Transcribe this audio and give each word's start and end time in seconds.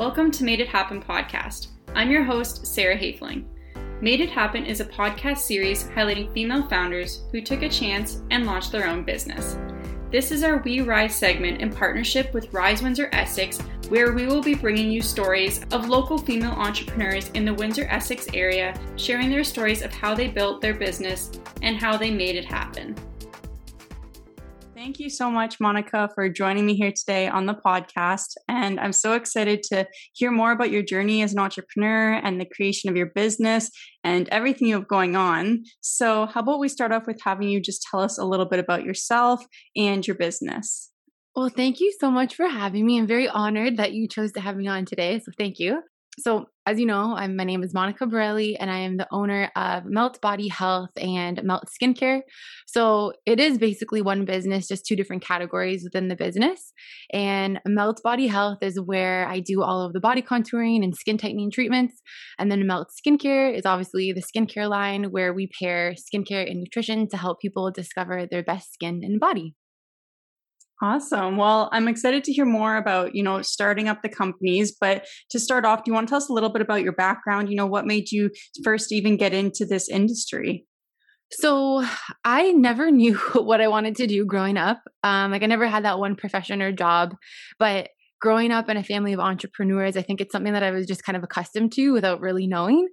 Welcome 0.00 0.30
to 0.30 0.44
Made 0.44 0.60
It 0.60 0.68
Happen 0.68 1.02
podcast. 1.02 1.66
I'm 1.94 2.10
your 2.10 2.24
host, 2.24 2.66
Sarah 2.66 2.96
Hafling. 2.96 3.44
Made 4.00 4.22
It 4.22 4.30
Happen 4.30 4.64
is 4.64 4.80
a 4.80 4.86
podcast 4.86 5.40
series 5.40 5.88
highlighting 5.88 6.32
female 6.32 6.66
founders 6.70 7.24
who 7.30 7.42
took 7.42 7.60
a 7.60 7.68
chance 7.68 8.22
and 8.30 8.46
launched 8.46 8.72
their 8.72 8.86
own 8.86 9.04
business. 9.04 9.58
This 10.10 10.32
is 10.32 10.42
our 10.42 10.62
We 10.62 10.80
Rise 10.80 11.14
segment 11.14 11.60
in 11.60 11.70
partnership 11.70 12.32
with 12.32 12.50
Rise 12.50 12.80
Windsor 12.82 13.10
Essex, 13.12 13.60
where 13.90 14.14
we 14.14 14.24
will 14.24 14.40
be 14.40 14.54
bringing 14.54 14.90
you 14.90 15.02
stories 15.02 15.66
of 15.70 15.90
local 15.90 16.16
female 16.16 16.52
entrepreneurs 16.52 17.28
in 17.34 17.44
the 17.44 17.52
Windsor 17.52 17.84
Essex 17.90 18.26
area, 18.32 18.74
sharing 18.96 19.28
their 19.28 19.44
stories 19.44 19.82
of 19.82 19.92
how 19.92 20.14
they 20.14 20.28
built 20.28 20.62
their 20.62 20.72
business 20.72 21.30
and 21.60 21.76
how 21.76 21.98
they 21.98 22.10
made 22.10 22.36
it 22.36 22.46
happen. 22.46 22.96
Thank 24.80 24.98
you 24.98 25.10
so 25.10 25.30
much, 25.30 25.60
Monica, 25.60 26.08
for 26.14 26.30
joining 26.30 26.64
me 26.64 26.74
here 26.74 26.90
today 26.90 27.28
on 27.28 27.44
the 27.44 27.52
podcast. 27.52 28.32
And 28.48 28.80
I'm 28.80 28.94
so 28.94 29.12
excited 29.12 29.62
to 29.64 29.86
hear 30.14 30.30
more 30.30 30.52
about 30.52 30.70
your 30.70 30.82
journey 30.82 31.20
as 31.20 31.34
an 31.34 31.38
entrepreneur 31.38 32.14
and 32.14 32.40
the 32.40 32.46
creation 32.46 32.88
of 32.88 32.96
your 32.96 33.10
business 33.14 33.70
and 34.02 34.26
everything 34.30 34.68
you 34.68 34.76
have 34.76 34.88
going 34.88 35.16
on. 35.16 35.64
So, 35.82 36.24
how 36.24 36.40
about 36.40 36.60
we 36.60 36.70
start 36.70 36.92
off 36.92 37.06
with 37.06 37.20
having 37.22 37.50
you 37.50 37.60
just 37.60 37.86
tell 37.90 38.00
us 38.00 38.16
a 38.16 38.24
little 38.24 38.46
bit 38.46 38.58
about 38.58 38.82
yourself 38.82 39.44
and 39.76 40.06
your 40.06 40.16
business? 40.16 40.90
Well, 41.36 41.50
thank 41.50 41.80
you 41.80 41.92
so 42.00 42.10
much 42.10 42.34
for 42.34 42.46
having 42.46 42.86
me. 42.86 42.98
I'm 42.98 43.06
very 43.06 43.28
honored 43.28 43.76
that 43.76 43.92
you 43.92 44.08
chose 44.08 44.32
to 44.32 44.40
have 44.40 44.56
me 44.56 44.66
on 44.66 44.86
today. 44.86 45.20
So, 45.20 45.30
thank 45.36 45.58
you. 45.58 45.82
So, 46.20 46.46
as 46.66 46.78
you 46.78 46.84
know, 46.84 47.14
I'm, 47.16 47.34
my 47.36 47.44
name 47.44 47.62
is 47.62 47.72
Monica 47.72 48.06
Borelli, 48.06 48.54
and 48.56 48.70
I 48.70 48.80
am 48.80 48.98
the 48.98 49.08
owner 49.10 49.50
of 49.56 49.84
Melt 49.86 50.20
Body 50.20 50.48
Health 50.48 50.90
and 50.98 51.42
Melt 51.42 51.64
Skincare. 51.70 52.20
So, 52.66 53.14
it 53.24 53.40
is 53.40 53.56
basically 53.56 54.02
one 54.02 54.26
business, 54.26 54.68
just 54.68 54.84
two 54.84 54.96
different 54.96 55.24
categories 55.24 55.82
within 55.82 56.08
the 56.08 56.16
business. 56.16 56.74
And 57.10 57.58
Melt 57.66 58.02
Body 58.04 58.26
Health 58.26 58.58
is 58.60 58.78
where 58.78 59.26
I 59.26 59.40
do 59.40 59.62
all 59.62 59.80
of 59.80 59.94
the 59.94 60.00
body 60.00 60.20
contouring 60.20 60.84
and 60.84 60.94
skin 60.94 61.16
tightening 61.16 61.50
treatments. 61.50 62.02
And 62.38 62.52
then 62.52 62.66
Melt 62.66 62.88
Skincare 62.90 63.56
is 63.56 63.64
obviously 63.64 64.12
the 64.12 64.22
skincare 64.22 64.68
line 64.68 65.04
where 65.04 65.32
we 65.32 65.48
pair 65.58 65.94
skincare 65.94 66.48
and 66.48 66.60
nutrition 66.60 67.08
to 67.08 67.16
help 67.16 67.40
people 67.40 67.70
discover 67.70 68.26
their 68.30 68.42
best 68.42 68.74
skin 68.74 69.00
and 69.02 69.18
body. 69.18 69.54
Awesome. 70.82 71.36
Well, 71.36 71.68
I'm 71.72 71.88
excited 71.88 72.24
to 72.24 72.32
hear 72.32 72.46
more 72.46 72.76
about, 72.76 73.14
you 73.14 73.22
know, 73.22 73.42
starting 73.42 73.88
up 73.88 74.00
the 74.02 74.08
companies, 74.08 74.74
but 74.80 75.04
to 75.30 75.38
start 75.38 75.66
off, 75.66 75.84
do 75.84 75.90
you 75.90 75.94
want 75.94 76.08
to 76.08 76.12
tell 76.12 76.18
us 76.18 76.30
a 76.30 76.32
little 76.32 76.48
bit 76.48 76.62
about 76.62 76.82
your 76.82 76.92
background? 76.92 77.50
You 77.50 77.56
know, 77.56 77.66
what 77.66 77.86
made 77.86 78.10
you 78.10 78.30
first 78.64 78.90
even 78.90 79.18
get 79.18 79.34
into 79.34 79.66
this 79.66 79.90
industry? 79.90 80.64
So 81.32 81.84
I 82.24 82.52
never 82.52 82.90
knew 82.90 83.16
what 83.34 83.60
I 83.60 83.68
wanted 83.68 83.96
to 83.96 84.06
do 84.06 84.24
growing 84.24 84.56
up. 84.56 84.80
Um, 85.02 85.30
like 85.30 85.42
I 85.42 85.46
never 85.46 85.66
had 85.66 85.84
that 85.84 85.98
one 85.98 86.16
profession 86.16 86.62
or 86.62 86.72
job, 86.72 87.14
but 87.58 87.90
growing 88.20 88.52
up 88.52 88.68
in 88.68 88.76
a 88.76 88.84
family 88.84 89.12
of 89.12 89.20
entrepreneurs, 89.20 89.96
I 89.96 90.02
think 90.02 90.20
it's 90.20 90.32
something 90.32 90.52
that 90.52 90.62
I 90.62 90.70
was 90.70 90.86
just 90.86 91.02
kind 91.04 91.16
of 91.16 91.22
accustomed 91.22 91.72
to 91.72 91.92
without 91.92 92.20
really 92.20 92.46
knowing. 92.46 92.86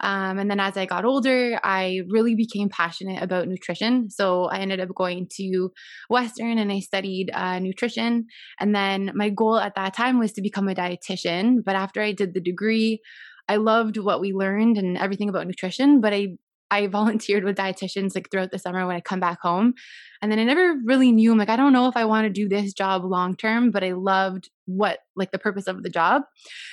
Um, 0.00 0.38
and 0.38 0.50
then 0.50 0.60
as 0.60 0.76
I 0.76 0.86
got 0.86 1.04
older, 1.04 1.58
I 1.64 2.02
really 2.08 2.34
became 2.34 2.68
passionate 2.68 3.22
about 3.22 3.48
nutrition. 3.48 4.10
So 4.10 4.44
I 4.44 4.58
ended 4.58 4.80
up 4.80 4.94
going 4.94 5.28
to 5.36 5.70
Western 6.10 6.58
and 6.58 6.70
I 6.70 6.80
studied 6.80 7.30
uh, 7.32 7.58
nutrition. 7.58 8.26
And 8.60 8.74
then 8.74 9.12
my 9.14 9.30
goal 9.30 9.58
at 9.58 9.74
that 9.76 9.94
time 9.94 10.18
was 10.18 10.32
to 10.32 10.42
become 10.42 10.68
a 10.68 10.74
dietitian. 10.74 11.64
But 11.64 11.76
after 11.76 12.02
I 12.02 12.12
did 12.12 12.34
the 12.34 12.40
degree, 12.40 13.00
I 13.48 13.56
loved 13.56 13.98
what 13.98 14.20
we 14.20 14.32
learned 14.32 14.78
and 14.78 14.96
everything 14.96 15.28
about 15.28 15.46
nutrition, 15.46 16.00
but 16.00 16.14
I 16.14 16.36
I 16.74 16.88
volunteered 16.88 17.44
with 17.44 17.56
dietitians 17.56 18.16
like 18.16 18.30
throughout 18.30 18.50
the 18.50 18.58
summer 18.58 18.84
when 18.84 18.96
I 18.96 19.00
come 19.00 19.20
back 19.20 19.40
home. 19.40 19.74
And 20.20 20.32
then 20.32 20.40
I 20.40 20.44
never 20.44 20.74
really 20.84 21.12
knew, 21.12 21.30
I'm 21.30 21.38
like, 21.38 21.48
I 21.50 21.56
don't 21.56 21.72
know 21.72 21.86
if 21.86 21.96
I 21.96 22.04
want 22.06 22.24
to 22.24 22.30
do 22.30 22.48
this 22.48 22.72
job 22.72 23.04
long 23.04 23.36
term, 23.36 23.70
but 23.70 23.84
I 23.84 23.92
loved 23.92 24.48
what, 24.64 25.00
like, 25.14 25.30
the 25.30 25.38
purpose 25.38 25.66
of 25.66 25.82
the 25.82 25.90
job. 25.90 26.22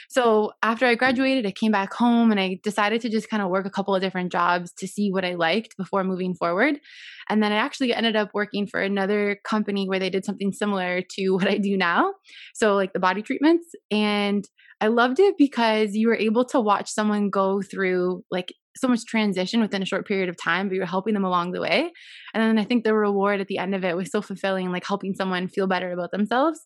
So 0.10 0.54
after 0.64 0.86
I 0.86 0.96
graduated, 0.96 1.46
I 1.46 1.52
came 1.52 1.72
back 1.72 1.94
home 1.94 2.32
and 2.32 2.40
I 2.40 2.60
decided 2.64 3.02
to 3.02 3.10
just 3.10 3.30
kind 3.30 3.44
of 3.44 3.50
work 3.50 3.66
a 3.66 3.70
couple 3.70 3.94
of 3.94 4.02
different 4.02 4.32
jobs 4.32 4.72
to 4.80 4.88
see 4.88 5.12
what 5.12 5.26
I 5.26 5.36
liked 5.36 5.76
before 5.78 6.04
moving 6.04 6.34
forward. 6.34 6.80
And 7.30 7.44
then 7.44 7.52
I 7.52 7.58
actually 7.58 7.94
ended 7.94 8.16
up 8.16 8.30
working 8.34 8.66
for 8.66 8.80
another 8.80 9.38
company 9.44 9.88
where 9.88 10.00
they 10.00 10.10
did 10.10 10.26
something 10.26 10.54
similar 10.54 11.02
to 11.18 11.32
what 11.32 11.48
I 11.48 11.58
do 11.58 11.78
now. 11.78 12.14
So, 12.56 12.76
like, 12.76 12.94
the 12.94 13.00
body 13.00 13.22
treatments. 13.22 13.68
And 13.92 14.48
I 14.80 14.88
loved 14.88 15.20
it 15.20 15.36
because 15.38 15.94
you 15.94 16.08
were 16.08 16.16
able 16.16 16.44
to 16.46 16.60
watch 16.60 16.90
someone 16.90 17.30
go 17.30 17.62
through 17.62 18.24
like 18.32 18.52
so 18.76 18.88
much 18.88 19.06
transition 19.06 19.62
within 19.62 19.82
a 19.82 19.86
short 19.86 20.08
period 20.08 20.30
of 20.30 20.38
time, 20.38 20.68
but 20.68 20.76
you're 20.76 20.86
helping 20.86 21.14
them 21.14 21.26
along 21.26 21.52
the 21.52 21.62
way. 21.62 21.92
And 22.34 22.42
then 22.44 22.58
I 22.58 22.64
think 22.64 22.84
the 22.84 22.94
reward 22.94 23.42
at 23.42 23.48
the 23.48 23.58
end 23.58 23.76
of 23.76 23.84
it 23.84 23.96
was 23.96 24.12
so 24.12 24.22
fulfilling, 24.22 24.72
like 24.72 24.86
helping 24.86 25.14
someone 25.14 25.48
feel 25.48 25.68
better 25.68 25.92
about 25.92 26.12
themselves. 26.12 26.60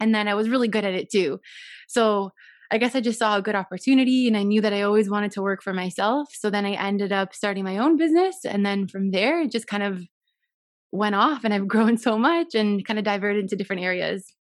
And 0.00 0.14
then 0.14 0.28
I 0.28 0.34
was 0.34 0.48
really 0.48 0.68
good 0.68 0.84
at 0.84 0.94
it 0.94 1.10
too. 1.10 1.40
So 1.88 2.30
I 2.70 2.78
guess 2.78 2.94
I 2.94 3.00
just 3.00 3.18
saw 3.18 3.36
a 3.36 3.42
good 3.42 3.54
opportunity 3.54 4.28
and 4.28 4.36
I 4.36 4.42
knew 4.42 4.60
that 4.60 4.74
I 4.74 4.82
always 4.82 5.08
wanted 5.08 5.32
to 5.32 5.42
work 5.42 5.62
for 5.62 5.72
myself. 5.72 6.28
So 6.32 6.50
then 6.50 6.66
I 6.66 6.72
ended 6.72 7.12
up 7.12 7.34
starting 7.34 7.64
my 7.64 7.78
own 7.78 7.96
business. 7.96 8.44
And 8.44 8.64
then 8.64 8.86
from 8.86 9.10
there, 9.10 9.40
it 9.40 9.50
just 9.50 9.66
kind 9.66 9.82
of 9.82 10.02
went 10.92 11.14
off 11.14 11.44
and 11.44 11.54
I've 11.54 11.68
grown 11.74 11.96
so 11.96 12.18
much 12.18 12.54
and 12.54 12.84
kind 12.84 12.98
of 12.98 13.04
diverted 13.04 13.42
into 13.42 13.56
different 13.56 13.82
areas. 13.82 14.34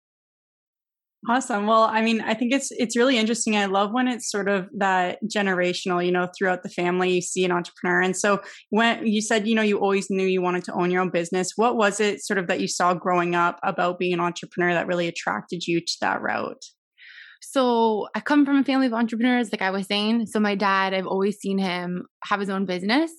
Awesome. 1.26 1.66
Well, 1.66 1.84
I 1.84 2.02
mean, 2.02 2.20
I 2.20 2.34
think 2.34 2.52
it's 2.52 2.70
it's 2.72 2.96
really 2.96 3.16
interesting. 3.16 3.56
I 3.56 3.64
love 3.64 3.92
when 3.92 4.08
it's 4.08 4.30
sort 4.30 4.46
of 4.46 4.68
that 4.76 5.20
generational, 5.24 6.04
you 6.04 6.12
know, 6.12 6.28
throughout 6.36 6.62
the 6.62 6.68
family 6.68 7.14
you 7.14 7.22
see 7.22 7.46
an 7.46 7.52
entrepreneur. 7.52 8.02
And 8.02 8.14
so 8.14 8.42
when 8.68 9.06
you 9.06 9.22
said, 9.22 9.46
you 9.46 9.54
know, 9.54 9.62
you 9.62 9.78
always 9.78 10.10
knew 10.10 10.26
you 10.26 10.42
wanted 10.42 10.64
to 10.64 10.74
own 10.74 10.90
your 10.90 11.00
own 11.00 11.08
business, 11.08 11.52
what 11.56 11.76
was 11.76 11.98
it 11.98 12.20
sort 12.22 12.38
of 12.38 12.46
that 12.48 12.60
you 12.60 12.68
saw 12.68 12.92
growing 12.92 13.34
up 13.34 13.58
about 13.62 13.98
being 13.98 14.12
an 14.12 14.20
entrepreneur 14.20 14.74
that 14.74 14.86
really 14.86 15.08
attracted 15.08 15.66
you 15.66 15.80
to 15.80 15.96
that 16.02 16.20
route? 16.20 16.62
So 17.40 18.08
I 18.14 18.20
come 18.20 18.44
from 18.44 18.58
a 18.58 18.64
family 18.64 18.86
of 18.86 18.94
entrepreneurs, 18.94 19.50
like 19.50 19.62
I 19.62 19.70
was 19.70 19.86
saying. 19.86 20.26
So 20.26 20.40
my 20.40 20.54
dad, 20.54 20.92
I've 20.92 21.06
always 21.06 21.38
seen 21.38 21.58
him 21.58 22.06
have 22.24 22.40
his 22.40 22.50
own 22.50 22.66
business. 22.66 23.10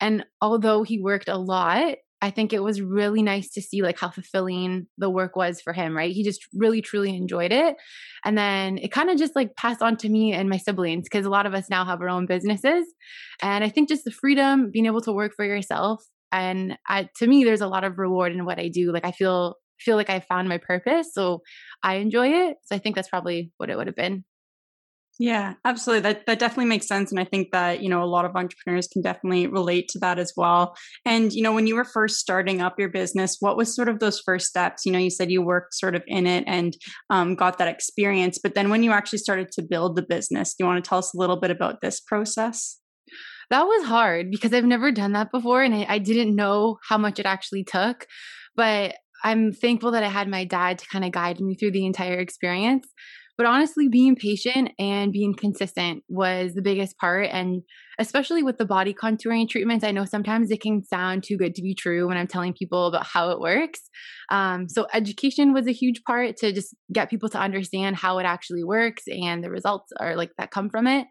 And 0.00 0.24
although 0.40 0.84
he 0.84 1.00
worked 1.00 1.28
a 1.28 1.38
lot, 1.38 1.96
I 2.20 2.30
think 2.30 2.52
it 2.52 2.62
was 2.62 2.80
really 2.80 3.22
nice 3.22 3.48
to 3.50 3.62
see 3.62 3.82
like 3.82 3.98
how 3.98 4.10
fulfilling 4.10 4.86
the 4.98 5.08
work 5.08 5.36
was 5.36 5.60
for 5.60 5.72
him, 5.72 5.96
right? 5.96 6.12
He 6.12 6.24
just 6.24 6.40
really 6.52 6.82
truly 6.82 7.16
enjoyed 7.16 7.52
it. 7.52 7.76
And 8.24 8.36
then 8.36 8.78
it 8.78 8.90
kind 8.90 9.08
of 9.08 9.18
just 9.18 9.36
like 9.36 9.54
passed 9.56 9.82
on 9.82 9.96
to 9.98 10.08
me 10.08 10.32
and 10.32 10.48
my 10.48 10.56
siblings 10.56 11.04
because 11.04 11.26
a 11.26 11.30
lot 11.30 11.46
of 11.46 11.54
us 11.54 11.70
now 11.70 11.84
have 11.84 12.00
our 12.00 12.08
own 12.08 12.26
businesses. 12.26 12.84
And 13.40 13.62
I 13.62 13.68
think 13.68 13.88
just 13.88 14.04
the 14.04 14.10
freedom, 14.10 14.70
being 14.72 14.86
able 14.86 15.00
to 15.02 15.12
work 15.12 15.32
for 15.36 15.44
yourself 15.44 16.02
and 16.32 16.76
I, 16.86 17.08
to 17.16 17.26
me 17.26 17.44
there's 17.44 17.60
a 17.60 17.68
lot 17.68 17.84
of 17.84 17.98
reward 17.98 18.32
in 18.32 18.44
what 18.44 18.58
I 18.58 18.68
do. 18.68 18.92
Like 18.92 19.04
I 19.04 19.12
feel 19.12 19.56
feel 19.78 19.96
like 19.96 20.10
I 20.10 20.20
found 20.20 20.48
my 20.48 20.58
purpose, 20.58 21.14
so 21.14 21.42
I 21.82 21.96
enjoy 21.96 22.28
it. 22.28 22.56
So 22.64 22.74
I 22.74 22.78
think 22.78 22.96
that's 22.96 23.08
probably 23.08 23.52
what 23.58 23.70
it 23.70 23.76
would 23.76 23.86
have 23.86 23.96
been. 23.96 24.24
Yeah, 25.20 25.54
absolutely. 25.64 26.02
That 26.02 26.26
that 26.26 26.38
definitely 26.38 26.66
makes 26.66 26.86
sense 26.86 27.10
and 27.10 27.18
I 27.18 27.24
think 27.24 27.50
that, 27.50 27.82
you 27.82 27.88
know, 27.88 28.04
a 28.04 28.06
lot 28.06 28.24
of 28.24 28.36
entrepreneurs 28.36 28.86
can 28.86 29.02
definitely 29.02 29.48
relate 29.48 29.88
to 29.88 29.98
that 29.98 30.16
as 30.18 30.32
well. 30.36 30.76
And 31.04 31.32
you 31.32 31.42
know, 31.42 31.52
when 31.52 31.66
you 31.66 31.74
were 31.74 31.84
first 31.84 32.18
starting 32.18 32.60
up 32.60 32.78
your 32.78 32.88
business, 32.88 33.36
what 33.40 33.56
was 33.56 33.74
sort 33.74 33.88
of 33.88 33.98
those 33.98 34.20
first 34.20 34.46
steps? 34.46 34.86
You 34.86 34.92
know, 34.92 34.98
you 34.98 35.10
said 35.10 35.30
you 35.32 35.42
worked 35.42 35.74
sort 35.74 35.96
of 35.96 36.04
in 36.06 36.28
it 36.28 36.44
and 36.46 36.76
um, 37.10 37.34
got 37.34 37.58
that 37.58 37.66
experience, 37.66 38.38
but 38.40 38.54
then 38.54 38.70
when 38.70 38.84
you 38.84 38.92
actually 38.92 39.18
started 39.18 39.50
to 39.52 39.62
build 39.62 39.96
the 39.96 40.02
business, 40.08 40.50
do 40.54 40.62
you 40.62 40.66
want 40.66 40.84
to 40.84 40.88
tell 40.88 40.98
us 40.98 41.12
a 41.12 41.18
little 41.18 41.40
bit 41.40 41.50
about 41.50 41.80
this 41.80 42.00
process? 42.00 42.78
That 43.50 43.64
was 43.64 43.86
hard 43.86 44.30
because 44.30 44.52
I've 44.52 44.64
never 44.64 44.92
done 44.92 45.12
that 45.12 45.32
before 45.32 45.62
and 45.62 45.74
I, 45.74 45.86
I 45.88 45.98
didn't 45.98 46.36
know 46.36 46.78
how 46.88 46.98
much 46.98 47.18
it 47.18 47.26
actually 47.26 47.64
took. 47.64 48.06
But 48.54 48.94
I'm 49.24 49.52
thankful 49.52 49.90
that 49.92 50.04
I 50.04 50.08
had 50.08 50.28
my 50.28 50.44
dad 50.44 50.78
to 50.78 50.86
kind 50.86 51.04
of 51.04 51.10
guide 51.10 51.40
me 51.40 51.56
through 51.56 51.72
the 51.72 51.86
entire 51.86 52.18
experience. 52.20 52.86
But 53.38 53.46
honestly, 53.46 53.88
being 53.88 54.16
patient 54.16 54.72
and 54.80 55.12
being 55.12 55.32
consistent 55.32 56.02
was 56.08 56.54
the 56.54 56.60
biggest 56.60 56.98
part. 56.98 57.28
And 57.30 57.62
especially 58.00 58.42
with 58.42 58.58
the 58.58 58.64
body 58.64 58.92
contouring 58.92 59.48
treatments, 59.48 59.84
I 59.84 59.92
know 59.92 60.04
sometimes 60.04 60.50
it 60.50 60.60
can 60.60 60.84
sound 60.84 61.22
too 61.22 61.36
good 61.36 61.54
to 61.54 61.62
be 61.62 61.72
true 61.72 62.08
when 62.08 62.16
I'm 62.16 62.26
telling 62.26 62.52
people 62.52 62.88
about 62.88 63.06
how 63.06 63.30
it 63.30 63.38
works. 63.38 63.78
Um, 64.32 64.68
so, 64.68 64.88
education 64.92 65.52
was 65.54 65.68
a 65.68 65.72
huge 65.72 66.02
part 66.02 66.36
to 66.38 66.52
just 66.52 66.74
get 66.92 67.10
people 67.10 67.28
to 67.28 67.38
understand 67.38 67.94
how 67.94 68.18
it 68.18 68.24
actually 68.24 68.64
works 68.64 69.04
and 69.06 69.42
the 69.44 69.50
results 69.50 69.92
are 70.00 70.16
like 70.16 70.32
that 70.38 70.50
come 70.50 70.68
from 70.68 70.88
it. 70.88 71.06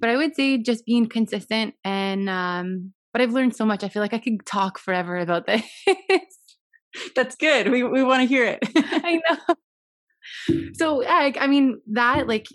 But 0.00 0.10
I 0.10 0.18
would 0.18 0.36
say 0.36 0.58
just 0.58 0.84
being 0.84 1.08
consistent 1.08 1.74
and, 1.82 2.28
um, 2.28 2.92
but 3.14 3.22
I've 3.22 3.32
learned 3.32 3.56
so 3.56 3.64
much. 3.64 3.82
I 3.82 3.88
feel 3.88 4.02
like 4.02 4.14
I 4.14 4.18
could 4.18 4.44
talk 4.44 4.78
forever 4.78 5.16
about 5.16 5.46
this. 5.46 5.64
That's 7.16 7.36
good. 7.36 7.70
We 7.70 7.82
we 7.84 8.02
want 8.02 8.20
to 8.20 8.26
hear 8.26 8.44
it. 8.44 8.58
I 8.76 9.20
know 9.48 9.54
so 10.74 11.04
I, 11.04 11.32
I 11.38 11.46
mean 11.46 11.80
that 11.92 12.26
like 12.26 12.46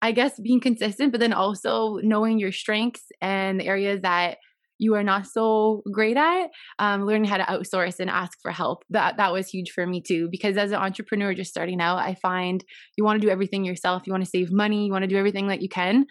I 0.00 0.12
guess 0.12 0.38
being 0.40 0.60
consistent, 0.60 1.12
but 1.12 1.20
then 1.20 1.32
also 1.32 1.98
knowing 2.02 2.38
your 2.38 2.52
strengths 2.52 3.04
and 3.20 3.60
the 3.60 3.66
areas 3.66 4.02
that 4.02 4.38
you 4.78 4.96
are 4.96 5.04
not 5.04 5.28
so 5.28 5.82
great 5.92 6.16
at, 6.16 6.50
um, 6.80 7.06
learning 7.06 7.30
how 7.30 7.36
to 7.36 7.44
outsource 7.44 8.00
and 8.00 8.10
ask 8.10 8.36
for 8.42 8.50
help. 8.50 8.82
That 8.90 9.16
that 9.18 9.32
was 9.32 9.48
huge 9.48 9.70
for 9.70 9.86
me 9.86 10.00
too, 10.00 10.28
because 10.28 10.56
as 10.56 10.72
an 10.72 10.78
entrepreneur 10.78 11.34
just 11.34 11.50
starting 11.50 11.80
out, 11.80 11.98
I 11.98 12.14
find 12.16 12.64
you 12.96 13.04
want 13.04 13.20
to 13.20 13.26
do 13.26 13.30
everything 13.30 13.64
yourself. 13.64 14.02
You 14.06 14.12
want 14.12 14.24
to 14.24 14.30
save 14.30 14.50
money. 14.50 14.86
You 14.86 14.92
want 14.92 15.02
to 15.04 15.08
do 15.08 15.16
everything 15.16 15.48
that 15.48 15.62
you 15.62 15.68
can, 15.68 16.06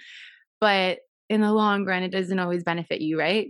but 0.62 1.00
in 1.30 1.42
the 1.42 1.52
long 1.52 1.86
run, 1.86 2.04
it 2.04 2.12
doesn't 2.12 2.40
always 2.40 2.63
benefit 2.63 3.02
you, 3.02 3.19
right? 3.19 3.48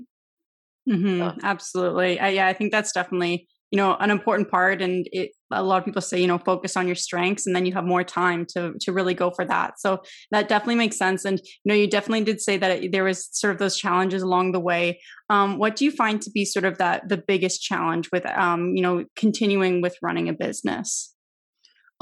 Mm-hmm, 0.89 1.19
so. 1.19 1.35
Absolutely. 1.43 2.19
Uh, 2.19 2.27
yeah, 2.27 2.47
I 2.47 2.53
think 2.53 2.71
that's 2.71 2.91
definitely 2.91 3.47
you 3.71 3.77
know 3.77 3.95
an 3.99 4.11
important 4.11 4.49
part 4.51 4.81
and 4.81 5.07
it 5.11 5.31
a 5.51 5.63
lot 5.63 5.77
of 5.77 5.85
people 5.85 6.01
say 6.01 6.19
you 6.19 6.27
know 6.27 6.37
focus 6.37 6.77
on 6.77 6.85
your 6.85 6.95
strengths 6.95 7.47
and 7.47 7.55
then 7.55 7.65
you 7.65 7.73
have 7.73 7.85
more 7.85 8.03
time 8.03 8.45
to 8.45 8.73
to 8.79 8.91
really 8.91 9.13
go 9.13 9.31
for 9.31 9.45
that 9.45 9.79
so 9.79 10.01
that 10.29 10.47
definitely 10.47 10.75
makes 10.75 10.97
sense 10.97 11.25
and 11.25 11.39
you 11.39 11.69
know 11.69 11.73
you 11.73 11.87
definitely 11.87 12.23
did 12.23 12.39
say 12.39 12.57
that 12.57 12.83
it, 12.83 12.91
there 12.91 13.05
was 13.05 13.29
sort 13.31 13.51
of 13.51 13.59
those 13.59 13.77
challenges 13.77 14.21
along 14.21 14.51
the 14.51 14.59
way 14.59 14.99
um, 15.29 15.57
what 15.57 15.75
do 15.75 15.85
you 15.85 15.91
find 15.91 16.21
to 16.21 16.29
be 16.29 16.45
sort 16.45 16.65
of 16.65 16.77
that 16.77 17.07
the 17.07 17.17
biggest 17.17 17.61
challenge 17.61 18.09
with 18.11 18.25
um, 18.25 18.75
you 18.75 18.81
know 18.81 19.05
continuing 19.15 19.81
with 19.81 19.95
running 20.01 20.29
a 20.29 20.33
business 20.33 21.15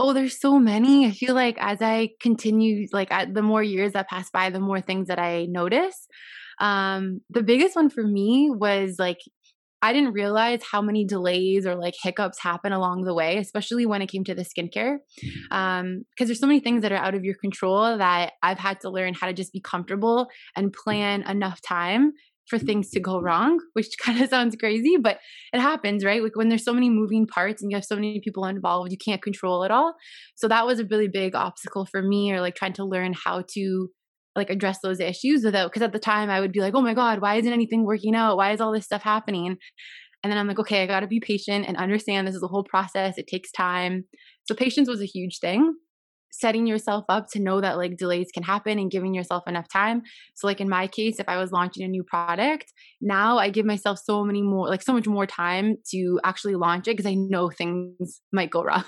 Oh, 0.01 0.13
there's 0.13 0.39
so 0.39 0.57
many. 0.57 1.05
I 1.05 1.11
feel 1.11 1.35
like 1.35 1.57
as 1.59 1.81
I 1.81 2.11
continue, 2.21 2.87
like 2.93 3.09
the 3.33 3.41
more 3.41 3.61
years 3.61 3.91
that 3.91 4.07
pass 4.07 4.29
by, 4.29 4.49
the 4.49 4.61
more 4.61 4.79
things 4.79 5.09
that 5.09 5.19
I 5.19 5.45
notice. 5.49 6.07
Um, 6.59 7.19
the 7.29 7.43
biggest 7.43 7.75
one 7.75 7.89
for 7.89 8.03
me 8.03 8.49
was 8.49 8.95
like 8.97 9.19
I 9.81 9.93
didn't 9.93 10.13
realize 10.13 10.61
how 10.69 10.81
many 10.81 11.05
delays 11.05 11.65
or 11.65 11.75
like 11.75 11.95
hiccups 12.01 12.39
happen 12.39 12.73
along 12.73 13.03
the 13.03 13.13
way, 13.13 13.37
especially 13.37 13.85
when 13.85 14.01
it 14.01 14.07
came 14.07 14.23
to 14.25 14.35
the 14.35 14.43
skincare. 14.43 14.97
Because 15.15 15.81
um, 15.81 16.05
there's 16.17 16.39
so 16.39 16.47
many 16.47 16.59
things 16.59 16.81
that 16.81 16.91
are 16.91 16.97
out 16.97 17.15
of 17.15 17.23
your 17.23 17.35
control 17.35 17.97
that 17.97 18.33
I've 18.43 18.59
had 18.59 18.81
to 18.81 18.89
learn 18.89 19.13
how 19.13 19.27
to 19.27 19.33
just 19.33 19.53
be 19.53 19.61
comfortable 19.61 20.27
and 20.55 20.67
mm-hmm. 20.67 20.83
plan 20.83 21.21
enough 21.23 21.61
time 21.61 22.13
for 22.49 22.57
mm-hmm. 22.57 22.65
things 22.65 22.89
to 22.91 22.99
go 22.99 23.21
wrong, 23.21 23.59
which 23.73 23.89
kind 24.03 24.21
of 24.21 24.29
sounds 24.29 24.55
crazy, 24.55 24.97
but 24.97 25.19
it 25.53 25.59
happens, 25.61 26.03
right? 26.03 26.21
Like 26.21 26.35
when 26.35 26.49
there's 26.49 26.65
so 26.65 26.73
many 26.73 26.89
moving 26.89 27.27
parts 27.27 27.61
and 27.61 27.71
you 27.71 27.77
have 27.77 27.85
so 27.85 27.95
many 27.95 28.19
people 28.19 28.45
involved, 28.45 28.91
you 28.91 28.97
can't 28.97 29.21
control 29.21 29.63
it 29.63 29.71
all. 29.71 29.93
So 30.35 30.47
that 30.47 30.65
was 30.65 30.79
a 30.79 30.85
really 30.85 31.07
big 31.07 31.35
obstacle 31.35 31.85
for 31.85 32.01
me, 32.01 32.31
or 32.31 32.41
like 32.41 32.55
trying 32.55 32.73
to 32.73 32.85
learn 32.85 33.13
how 33.13 33.43
to 33.53 33.89
like 34.39 34.49
address 34.49 34.79
those 34.81 34.99
issues 34.99 35.43
without 35.43 35.69
because 35.69 35.83
at 35.83 35.91
the 35.91 35.99
time 35.99 36.29
I 36.29 36.39
would 36.39 36.51
be 36.51 36.61
like, 36.61 36.73
oh 36.73 36.81
my 36.81 36.93
God, 36.93 37.21
why 37.21 37.35
isn't 37.35 37.53
anything 37.53 37.85
working 37.85 38.15
out? 38.15 38.37
Why 38.37 38.51
is 38.51 38.61
all 38.61 38.71
this 38.71 38.85
stuff 38.85 39.03
happening? 39.03 39.57
And 40.23 40.31
then 40.31 40.37
I'm 40.37 40.47
like, 40.47 40.59
okay, 40.59 40.83
I 40.83 40.87
got 40.87 41.01
to 41.01 41.07
be 41.07 41.19
patient 41.19 41.65
and 41.67 41.77
understand 41.77 42.27
this 42.27 42.35
is 42.35 42.43
a 42.43 42.47
whole 42.47 42.63
process. 42.63 43.17
It 43.17 43.27
takes 43.27 43.51
time. 43.51 44.05
So 44.43 44.55
patience 44.55 44.89
was 44.89 45.01
a 45.01 45.05
huge 45.05 45.39
thing. 45.39 45.75
Setting 46.31 46.67
yourself 46.67 47.05
up 47.09 47.27
to 47.31 47.39
know 47.39 47.59
that 47.61 47.77
like 47.77 47.97
delays 47.97 48.29
can 48.33 48.43
happen 48.43 48.77
and 48.77 48.91
giving 48.91 49.13
yourself 49.13 49.43
enough 49.47 49.67
time. 49.67 50.03
So, 50.35 50.45
like 50.45 50.61
in 50.61 50.69
my 50.69 50.85
case, 50.85 51.19
if 51.19 51.27
I 51.27 51.37
was 51.37 51.51
launching 51.51 51.83
a 51.83 51.87
new 51.87 52.03
product, 52.03 52.71
now 53.01 53.39
I 53.39 53.49
give 53.49 53.65
myself 53.65 53.99
so 54.03 54.23
many 54.23 54.43
more, 54.43 54.67
like 54.67 54.83
so 54.83 54.93
much 54.93 55.07
more 55.07 55.25
time 55.25 55.77
to 55.89 56.19
actually 56.23 56.55
launch 56.55 56.87
it 56.87 56.95
because 56.95 57.07
I 57.09 57.15
know 57.15 57.49
things 57.49 58.21
might 58.31 58.51
go 58.51 58.63
wrong. 58.63 58.83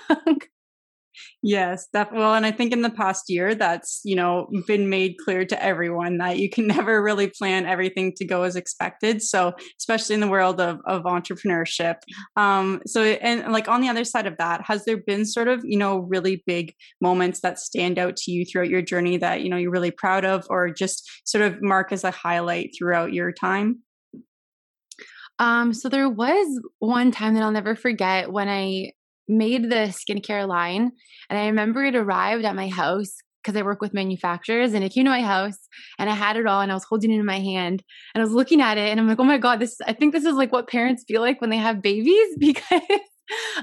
Yes, 1.42 1.88
that 1.92 2.12
well, 2.12 2.34
and 2.34 2.46
I 2.46 2.50
think 2.50 2.72
in 2.72 2.82
the 2.82 2.90
past 2.90 3.28
year 3.28 3.54
that's, 3.54 4.00
you 4.04 4.16
know, 4.16 4.48
been 4.66 4.88
made 4.88 5.16
clear 5.18 5.44
to 5.44 5.62
everyone 5.62 6.18
that 6.18 6.38
you 6.38 6.48
can 6.48 6.66
never 6.76 7.02
really 7.02 7.28
plan 7.28 7.66
everything 7.66 8.12
to 8.16 8.24
go 8.24 8.42
as 8.42 8.56
expected. 8.56 9.22
So, 9.22 9.52
especially 9.78 10.14
in 10.14 10.20
the 10.20 10.28
world 10.28 10.60
of, 10.60 10.80
of 10.86 11.02
entrepreneurship. 11.02 11.96
Um, 12.36 12.80
so 12.86 13.02
and 13.02 13.52
like 13.52 13.68
on 13.68 13.80
the 13.80 13.88
other 13.88 14.04
side 14.04 14.26
of 14.26 14.36
that, 14.38 14.62
has 14.66 14.84
there 14.84 14.98
been 14.98 15.24
sort 15.24 15.48
of, 15.48 15.64
you 15.64 15.78
know, 15.78 15.98
really 15.98 16.42
big 16.46 16.74
moments 17.00 17.40
that 17.40 17.58
stand 17.58 17.98
out 17.98 18.16
to 18.16 18.32
you 18.32 18.44
throughout 18.44 18.68
your 18.68 18.82
journey 18.82 19.16
that, 19.18 19.42
you 19.42 19.48
know, 19.48 19.56
you're 19.56 19.70
really 19.70 19.90
proud 19.90 20.24
of 20.24 20.46
or 20.50 20.70
just 20.70 21.10
sort 21.24 21.42
of 21.42 21.60
mark 21.62 21.92
as 21.92 22.04
a 22.04 22.10
highlight 22.10 22.74
throughout 22.76 23.12
your 23.12 23.32
time? 23.32 23.82
Um, 25.38 25.74
so 25.74 25.88
there 25.88 26.08
was 26.08 26.60
one 26.78 27.10
time 27.10 27.34
that 27.34 27.42
I'll 27.42 27.50
never 27.50 27.74
forget 27.74 28.30
when 28.30 28.48
I 28.48 28.92
made 29.32 29.64
the 29.64 29.92
skincare 29.92 30.46
line. 30.46 30.92
And 31.28 31.38
I 31.38 31.46
remember 31.46 31.84
it 31.84 31.96
arrived 31.96 32.44
at 32.44 32.56
my 32.56 32.68
house 32.68 33.16
because 33.42 33.58
I 33.58 33.62
work 33.62 33.80
with 33.80 33.94
manufacturers 33.94 34.72
and 34.72 34.84
it 34.84 34.92
came 34.92 35.04
to 35.04 35.10
my 35.10 35.22
house 35.22 35.58
and 35.98 36.08
I 36.08 36.14
had 36.14 36.36
it 36.36 36.46
all 36.46 36.60
and 36.60 36.70
I 36.70 36.74
was 36.74 36.84
holding 36.84 37.10
it 37.10 37.18
in 37.18 37.26
my 37.26 37.40
hand 37.40 37.82
and 38.14 38.22
I 38.22 38.24
was 38.24 38.32
looking 38.32 38.60
at 38.60 38.78
it 38.78 38.88
and 38.90 39.00
I'm 39.00 39.08
like, 39.08 39.18
oh 39.18 39.24
my 39.24 39.38
God, 39.38 39.58
this 39.60 39.80
I 39.86 39.92
think 39.92 40.12
this 40.12 40.24
is 40.24 40.34
like 40.34 40.52
what 40.52 40.68
parents 40.68 41.04
feel 41.06 41.20
like 41.20 41.40
when 41.40 41.50
they 41.50 41.56
have 41.56 41.82
babies 41.82 42.28
because 42.38 42.82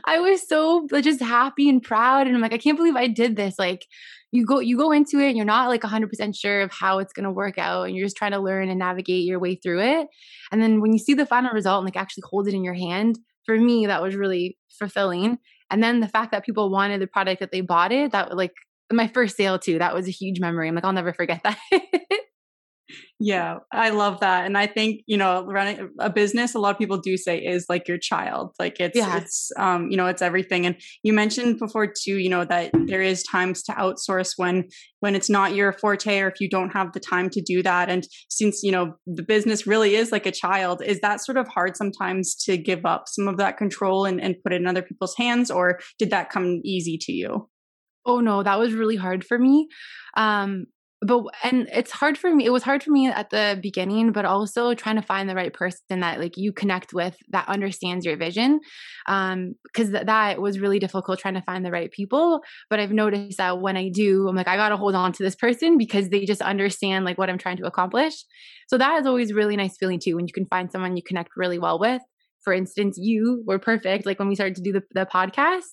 I 0.06 0.20
was 0.20 0.48
so 0.48 0.88
just 1.02 1.22
happy 1.22 1.70
and 1.70 1.82
proud. 1.82 2.28
And 2.28 2.36
I'm 2.36 2.42
like, 2.42 2.54
I 2.54 2.58
can't 2.58 2.78
believe 2.78 2.96
I 2.96 3.08
did 3.08 3.36
this. 3.36 3.58
Like 3.58 3.86
you 4.32 4.46
go 4.46 4.60
you 4.60 4.78
go 4.78 4.92
into 4.92 5.20
it 5.20 5.30
and 5.30 5.38
you're 5.38 5.46
not 5.46 5.70
like 5.70 5.82
100% 5.82 6.36
sure 6.36 6.62
of 6.62 6.72
how 6.72 7.00
it's 7.00 7.14
going 7.14 7.24
to 7.24 7.32
work 7.32 7.58
out 7.58 7.88
and 7.88 7.96
you're 7.96 8.06
just 8.06 8.18
trying 8.18 8.32
to 8.32 8.40
learn 8.40 8.70
and 8.70 8.80
navigate 8.80 9.26
your 9.26 9.40
way 9.40 9.56
through 9.56 9.82
it. 9.82 10.08
And 10.52 10.62
then 10.62 10.82
when 10.82 10.94
you 10.94 11.00
see 11.00 11.14
the 11.14 11.26
final 11.26 11.52
result 11.52 11.80
and 11.80 11.86
like 11.86 12.02
actually 12.02 12.24
hold 12.30 12.48
it 12.48 12.54
in 12.54 12.64
your 12.64 12.74
hand, 12.74 13.18
for 13.46 13.58
me 13.58 13.88
that 13.88 14.02
was 14.02 14.16
really 14.16 14.58
fulfilling 14.70 15.40
and 15.72 15.84
then 15.84 16.00
the 16.00 16.08
fact 16.08 16.32
that 16.32 16.46
people 16.46 16.70
wanted 16.72 17.02
the 17.02 17.08
product 17.08 17.40
that 17.40 17.52
they 17.52 17.62
bought 17.62 17.92
it 17.92 18.12
that 18.12 18.36
like 18.36 18.54
my 18.92 19.08
first 19.08 19.38
sale 19.38 19.60
too 19.60 19.80
that 19.80 19.94
was 19.94 20.08
a 20.08 20.12
huge 20.12 20.40
memory. 20.40 20.68
I'm 20.68 20.76
like 20.76 20.86
i'll 20.86 20.94
never 20.94 21.14
forget 21.14 21.42
that 21.44 21.58
yeah, 23.20 23.58
I 23.72 23.90
love 23.90 24.22
that. 24.22 24.46
And 24.46 24.58
I 24.58 24.66
think, 24.66 25.02
you 25.06 25.18
know, 25.18 25.46
running 25.46 25.90
a 26.00 26.10
business, 26.10 26.56
a 26.56 26.60
lot 26.60 26.72
of 26.72 26.78
people 26.78 26.98
do 26.98 27.18
say 27.18 27.38
is 27.38 27.66
like 27.68 27.88
your 27.88 27.98
child. 27.98 28.56
Like 28.58 28.80
it's 28.80 28.96
yeah. 28.96 29.18
it's 29.18 29.52
um, 29.58 29.90
you 29.90 29.98
know, 29.98 30.06
it's 30.06 30.22
everything. 30.22 30.66
And 30.66 30.78
you 31.04 31.12
mentioned 31.12 31.60
before 31.60 31.88
too, 31.88 32.18
you 32.18 32.30
know, 32.30 32.46
that 32.46 32.72
there 32.88 33.02
is 33.02 33.24
times 33.24 33.62
to 33.64 33.74
outsource 33.74 34.34
when 34.38 34.70
when 35.02 35.16
it's 35.16 35.30
not 35.30 35.54
your 35.54 35.74
forte 35.74 36.20
or 36.20 36.30
if 36.30 36.40
you 36.40 36.50
don't 36.50 36.72
have 36.72 36.94
the 36.94 37.00
time 37.00 37.30
to 37.32 37.42
do 37.42 37.62
that. 37.62 37.90
And 37.90 38.08
since, 38.30 38.64
you 38.64 38.72
know, 38.72 38.94
the 39.06 39.24
business 39.24 39.68
really 39.68 39.96
is 39.96 40.12
like 40.12 40.26
a 40.26 40.32
child, 40.32 40.82
is 40.82 41.00
that 41.02 41.24
sort 41.24 41.38
of 41.38 41.48
hard 41.48 41.76
sometimes 41.76 42.36
to 42.46 42.58
give 42.58 42.86
up 42.86 43.04
some 43.08 43.28
of 43.28 43.38
that 43.38 43.58
control 43.58 44.06
and, 44.06 44.22
and 44.22 44.36
put 44.44 44.54
it 44.54 44.62
in 44.62 44.68
other 44.68 44.82
people's 44.82 45.16
hands? 45.16 45.52
Or 45.52 45.80
did 45.98 46.10
that 46.12 46.30
come 46.30 46.62
easy 46.64 46.98
to 47.02 47.12
you? 47.12 47.50
Oh 48.06 48.22
no, 48.22 48.44
that 48.44 48.60
was 48.60 48.74
really 48.74 48.96
hard 48.96 49.26
for 49.26 49.38
me. 49.38 49.68
Um, 50.16 50.66
but 51.02 51.24
and 51.44 51.70
it's 51.72 51.92
hard 51.92 52.18
for 52.18 52.34
me 52.34 52.46
it 52.46 52.50
was 52.50 52.64
hard 52.64 52.84
for 52.84 52.92
me 52.92 53.08
at 53.08 53.30
the 53.30 53.58
beginning 53.62 54.12
but 54.12 54.26
also 54.26 54.74
trying 54.74 54.98
to 54.98 55.02
find 55.02 55.30
the 55.30 55.36
right 55.36 55.54
person 55.54 56.02
that 56.02 56.20
like 56.20 56.36
you 56.36 56.52
connect 56.52 56.94
with 56.94 57.16
that 57.30 57.48
understands 57.48 58.06
your 58.06 58.18
vision 58.18 58.60
um 59.08 59.54
because 59.64 59.92
th- 59.92 60.06
that 60.06 60.42
was 60.42 60.60
really 60.60 60.80
difficult 60.80 61.18
trying 61.20 61.34
to 61.36 61.42
find 61.42 61.66
the 61.66 61.72
right 61.72 61.92
people 61.92 62.42
but 62.70 62.80
i've 62.80 62.92
noticed 62.92 63.38
that 63.38 63.62
when 63.62 63.78
i 63.78 63.88
do 63.90 64.28
i'm 64.28 64.36
like 64.36 64.48
i 64.48 64.58
gotta 64.58 64.76
hold 64.78 64.96
on 64.96 65.14
to 65.14 65.24
this 65.24 65.36
person 65.36 65.78
because 65.78 66.10
they 66.10 66.26
just 66.26 66.42
understand 66.42 67.06
like 67.06 67.18
what 67.18 67.30
i'm 67.30 67.38
trying 67.38 67.58
to 67.58 67.66
accomplish. 67.66 68.26
So 68.68 68.78
that 68.78 69.00
is 69.00 69.08
always 69.08 69.34
really 69.34 69.56
nice 69.56 69.78
feeling 69.78 70.00
too 70.00 70.16
when 70.16 70.28
you 70.28 70.34
can 70.34 70.46
find 70.46 70.72
someone 70.72 70.96
you 70.96 71.04
connect 71.04 71.32
really 71.36 71.58
well 71.58 71.80
with 71.80 72.02
for 72.44 72.54
instance, 72.54 72.98
you 73.00 73.44
were 73.46 73.60
perfect. 73.60 74.06
Like 74.06 74.20
when 74.20 74.28
we 74.28 74.36
started 74.36 74.56
to 74.56 74.62
do 74.62 74.72
the, 74.72 74.84
the 74.94 75.06
podcast, 75.06 75.72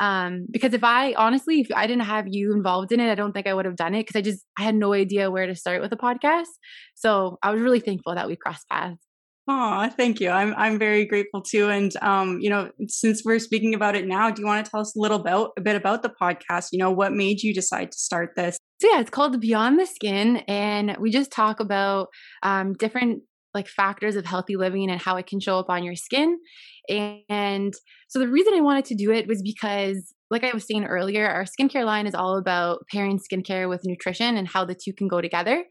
um, 0.00 0.46
because 0.50 0.74
if 0.74 0.84
I 0.84 1.14
honestly, 1.14 1.60
if 1.60 1.68
I 1.74 1.86
didn't 1.86 2.04
have 2.04 2.26
you 2.28 2.52
involved 2.52 2.92
in 2.92 3.00
it, 3.00 3.10
I 3.10 3.14
don't 3.14 3.32
think 3.32 3.46
I 3.46 3.54
would 3.54 3.64
have 3.64 3.76
done 3.76 3.94
it 3.94 4.06
because 4.06 4.16
I 4.16 4.22
just 4.22 4.44
I 4.58 4.62
had 4.62 4.74
no 4.74 4.92
idea 4.92 5.30
where 5.30 5.46
to 5.46 5.54
start 5.54 5.80
with 5.80 5.92
a 5.92 5.96
podcast. 5.96 6.46
So 6.94 7.38
I 7.42 7.50
was 7.50 7.60
really 7.60 7.80
thankful 7.80 8.14
that 8.14 8.26
we 8.26 8.36
crossed 8.36 8.68
paths. 8.68 9.08
Oh, 9.50 9.88
thank 9.96 10.20
you. 10.20 10.28
I'm 10.28 10.54
I'm 10.58 10.78
very 10.78 11.06
grateful 11.06 11.40
too. 11.40 11.70
And 11.70 11.90
um, 12.02 12.38
you 12.38 12.50
know, 12.50 12.70
since 12.86 13.24
we're 13.24 13.38
speaking 13.38 13.74
about 13.74 13.96
it 13.96 14.06
now, 14.06 14.30
do 14.30 14.42
you 14.42 14.46
want 14.46 14.64
to 14.64 14.70
tell 14.70 14.80
us 14.80 14.94
a 14.94 14.98
little 15.00 15.18
about 15.18 15.52
a 15.56 15.62
bit 15.62 15.74
about 15.74 16.02
the 16.02 16.10
podcast? 16.10 16.68
You 16.72 16.78
know, 16.78 16.90
what 16.90 17.14
made 17.14 17.42
you 17.42 17.54
decide 17.54 17.90
to 17.92 17.98
start 17.98 18.32
this? 18.36 18.58
So 18.82 18.90
yeah, 18.92 19.00
it's 19.00 19.08
called 19.08 19.40
Beyond 19.40 19.80
the 19.80 19.86
Skin, 19.86 20.38
and 20.48 20.98
we 20.98 21.10
just 21.10 21.30
talk 21.30 21.60
about 21.60 22.08
um, 22.42 22.74
different 22.74 23.22
like 23.58 23.68
factors 23.68 24.16
of 24.16 24.24
healthy 24.24 24.56
living 24.56 24.90
and 24.90 25.00
how 25.00 25.16
it 25.16 25.26
can 25.26 25.40
show 25.40 25.58
up 25.58 25.68
on 25.68 25.84
your 25.84 25.96
skin. 25.96 26.38
And 26.88 27.74
so 28.08 28.18
the 28.18 28.28
reason 28.28 28.54
I 28.54 28.60
wanted 28.60 28.86
to 28.86 28.94
do 28.94 29.10
it 29.10 29.26
was 29.26 29.42
because 29.42 30.14
like 30.30 30.44
I 30.44 30.52
was 30.52 30.66
saying 30.66 30.84
earlier, 30.84 31.26
our 31.28 31.44
skincare 31.44 31.84
line 31.84 32.06
is 32.06 32.14
all 32.14 32.38
about 32.38 32.84
pairing 32.92 33.18
skincare 33.18 33.68
with 33.68 33.82
nutrition 33.84 34.36
and 34.36 34.46
how 34.46 34.64
the 34.64 34.74
two 34.74 34.92
can 34.92 35.08
go 35.08 35.20
together. 35.20 35.64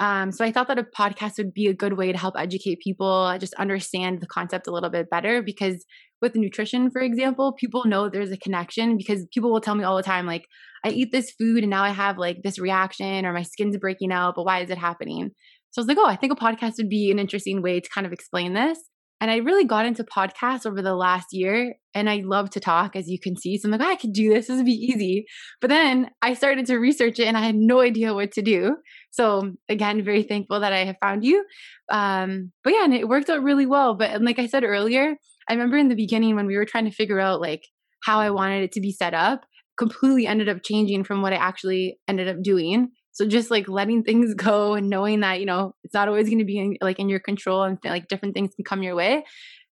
Um, 0.00 0.30
so 0.30 0.44
I 0.44 0.52
thought 0.52 0.68
that 0.68 0.78
a 0.78 0.84
podcast 0.84 1.38
would 1.38 1.52
be 1.52 1.66
a 1.66 1.74
good 1.74 1.94
way 1.94 2.12
to 2.12 2.18
help 2.18 2.34
educate 2.38 2.80
people, 2.80 3.36
just 3.38 3.54
understand 3.54 4.20
the 4.20 4.26
concept 4.26 4.66
a 4.66 4.70
little 4.70 4.90
bit 4.90 5.10
better. 5.10 5.42
Because 5.42 5.84
with 6.22 6.36
nutrition, 6.36 6.90
for 6.90 7.02
example, 7.02 7.52
people 7.52 7.84
know 7.84 8.08
there's 8.08 8.30
a 8.30 8.36
connection 8.36 8.96
because 8.96 9.26
people 9.34 9.52
will 9.52 9.60
tell 9.60 9.74
me 9.74 9.84
all 9.84 9.96
the 9.96 10.02
time, 10.02 10.26
like, 10.26 10.44
I 10.84 10.90
eat 10.90 11.10
this 11.10 11.32
food 11.32 11.64
and 11.64 11.70
now 11.70 11.82
I 11.82 11.90
have 11.90 12.18
like 12.18 12.42
this 12.42 12.58
reaction 12.58 13.26
or 13.26 13.32
my 13.32 13.42
skin's 13.42 13.76
breaking 13.76 14.12
out, 14.12 14.34
but 14.36 14.44
why 14.44 14.60
is 14.60 14.70
it 14.70 14.78
happening? 14.78 15.32
So 15.70 15.80
I 15.80 15.82
was 15.82 15.88
like, 15.88 15.98
oh, 15.98 16.06
I 16.06 16.16
think 16.16 16.32
a 16.32 16.36
podcast 16.36 16.78
would 16.78 16.88
be 16.88 17.10
an 17.10 17.18
interesting 17.18 17.62
way 17.62 17.80
to 17.80 17.88
kind 17.90 18.06
of 18.06 18.12
explain 18.12 18.54
this. 18.54 18.78
And 19.20 19.30
I 19.30 19.38
really 19.38 19.64
got 19.64 19.84
into 19.84 20.04
podcasts 20.04 20.64
over 20.64 20.80
the 20.80 20.94
last 20.94 21.26
year 21.32 21.74
and 21.92 22.08
I 22.08 22.22
love 22.24 22.50
to 22.50 22.60
talk, 22.60 22.94
as 22.94 23.08
you 23.08 23.18
can 23.18 23.36
see. 23.36 23.58
So 23.58 23.66
I'm 23.66 23.72
like, 23.72 23.80
oh, 23.80 23.90
I 23.90 23.96
could 23.96 24.12
do 24.12 24.32
this. 24.32 24.46
This 24.46 24.56
would 24.58 24.64
be 24.66 24.72
easy. 24.72 25.24
But 25.60 25.70
then 25.70 26.10
I 26.22 26.34
started 26.34 26.66
to 26.66 26.76
research 26.76 27.18
it 27.18 27.26
and 27.26 27.36
I 27.36 27.44
had 27.44 27.56
no 27.56 27.80
idea 27.80 28.14
what 28.14 28.30
to 28.32 28.42
do. 28.42 28.76
So 29.10 29.54
again, 29.68 30.04
very 30.04 30.22
thankful 30.22 30.60
that 30.60 30.72
I 30.72 30.84
have 30.84 30.96
found 31.02 31.24
you. 31.24 31.44
Um, 31.90 32.52
but 32.62 32.74
yeah, 32.74 32.84
and 32.84 32.94
it 32.94 33.08
worked 33.08 33.28
out 33.28 33.42
really 33.42 33.66
well. 33.66 33.96
But 33.96 34.22
like 34.22 34.38
I 34.38 34.46
said 34.46 34.62
earlier, 34.62 35.16
I 35.48 35.52
remember 35.52 35.78
in 35.78 35.88
the 35.88 35.96
beginning 35.96 36.36
when 36.36 36.46
we 36.46 36.56
were 36.56 36.66
trying 36.66 36.84
to 36.84 36.92
figure 36.92 37.18
out 37.18 37.40
like 37.40 37.62
how 38.04 38.20
I 38.20 38.30
wanted 38.30 38.62
it 38.62 38.72
to 38.72 38.80
be 38.80 38.92
set 38.92 39.14
up, 39.14 39.44
completely 39.76 40.28
ended 40.28 40.48
up 40.48 40.62
changing 40.62 41.02
from 41.02 41.22
what 41.22 41.32
I 41.32 41.36
actually 41.36 41.98
ended 42.06 42.28
up 42.28 42.36
doing. 42.42 42.90
So 43.18 43.26
just 43.26 43.50
like 43.50 43.68
letting 43.68 44.04
things 44.04 44.32
go 44.36 44.74
and 44.74 44.88
knowing 44.88 45.20
that, 45.20 45.40
you 45.40 45.46
know, 45.46 45.74
it's 45.82 45.94
not 45.94 46.06
always 46.06 46.28
going 46.28 46.38
to 46.38 46.44
be 46.44 46.58
in, 46.58 46.76
like 46.80 47.00
in 47.00 47.08
your 47.08 47.18
control 47.18 47.64
and 47.64 47.76
like 47.84 48.06
different 48.06 48.34
things 48.34 48.54
can 48.54 48.64
come 48.64 48.84
your 48.84 48.94
way. 48.94 49.24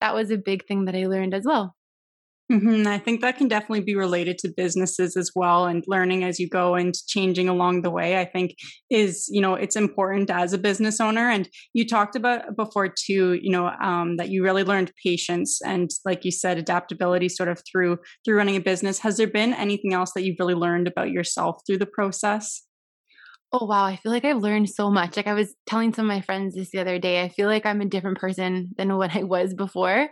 That 0.01 0.15
was 0.15 0.31
a 0.31 0.39
big 0.39 0.67
thing 0.67 0.87
that 0.87 0.95
I 0.95 1.07
learned 1.07 1.35
as 1.35 1.45
well. 1.45 1.77
Mm-hmm. 2.51 2.87
I 2.87 2.99
think 2.99 3.21
that 3.21 3.37
can 3.37 3.49
definitely 3.49 3.83
be 3.83 3.97
related 3.97 4.39
to 4.39 4.53
businesses 4.55 5.15
as 5.17 5.31
well 5.35 5.67
and 5.67 5.85
learning 5.87 6.25
as 6.25 6.39
you 6.39 6.49
go 6.49 6.75
and 6.75 6.95
changing 7.07 7.49
along 7.49 7.83
the 7.83 7.91
way. 7.91 8.19
I 8.19 8.25
think 8.25 8.55
is, 8.91 9.27
you 9.31 9.43
know, 9.43 9.55
it's 9.55 9.77
important 9.77 10.31
as 10.31 10.55
a 10.55 10.59
business 10.59 11.01
owner. 11.01 11.29
And 11.31 11.49
you 11.75 11.87
talked 11.87 12.17
about 12.17 12.57
before 12.57 12.89
too, 12.89 13.39
you 13.43 13.51
know, 13.51 13.69
um, 13.83 14.17
that 14.17 14.31
you 14.31 14.43
really 14.43 14.65
learned 14.65 14.93
patience 15.03 15.61
and 15.63 15.91
like 16.07 16.25
you 16.25 16.31
said, 16.31 16.57
adaptability 16.57 17.29
sort 17.29 17.51
of 17.51 17.63
through, 17.71 17.99
through 18.25 18.37
running 18.37 18.57
a 18.57 18.61
business. 18.61 19.01
Has 19.01 19.19
there 19.19 19.27
been 19.27 19.53
anything 19.53 19.93
else 19.93 20.13
that 20.15 20.23
you've 20.23 20.39
really 20.39 20.55
learned 20.55 20.87
about 20.87 21.11
yourself 21.11 21.61
through 21.67 21.79
the 21.79 21.87
process? 21.87 22.63
Oh 23.53 23.67
wow, 23.67 23.85
I 23.85 23.97
feel 23.97 24.11
like 24.11 24.25
I've 24.25 24.39
learned 24.43 24.69
so 24.71 24.91
much. 24.91 25.17
Like 25.17 25.29
I 25.29 25.35
was 25.35 25.55
telling 25.67 25.95
some 25.95 26.07
of 26.11 26.15
my 26.17 26.21
friends 26.21 26.55
this 26.57 26.71
the 26.71 26.81
other 26.81 26.99
day, 26.99 27.23
I 27.23 27.29
feel 27.29 27.47
like 27.49 27.65
I'm 27.65 27.81
a 27.81 27.85
different 27.87 28.19
person 28.19 28.71
than 28.77 28.97
what 28.97 29.15
I 29.15 29.23
was 29.23 29.55
before. 29.55 30.09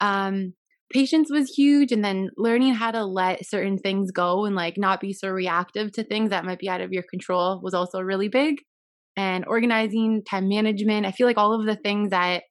Um, 0.00 0.54
patience 0.92 1.30
was 1.30 1.50
huge 1.50 1.92
and 1.92 2.04
then 2.04 2.30
learning 2.36 2.74
how 2.74 2.90
to 2.92 3.04
let 3.04 3.46
certain 3.46 3.78
things 3.78 4.10
go 4.12 4.44
and 4.44 4.56
like 4.56 4.76
not 4.78 5.00
be 5.00 5.12
so 5.14 5.30
reactive 5.30 5.92
to 5.94 6.04
things 6.04 6.30
that 6.30 6.44
might 6.44 6.60
be 6.60 6.68
out 6.68 6.82
of 6.82 6.92
your 6.92 7.04
control 7.10 7.60
was 7.62 7.74
also 7.74 8.00
really 8.00 8.28
big 8.28 8.56
and 9.16 9.44
organizing 9.46 10.22
time 10.24 10.48
management 10.48 11.06
i 11.06 11.12
feel 11.12 11.26
like 11.26 11.38
all 11.38 11.54
of 11.54 11.66
the 11.66 11.76
things 11.76 12.10
that 12.10 12.44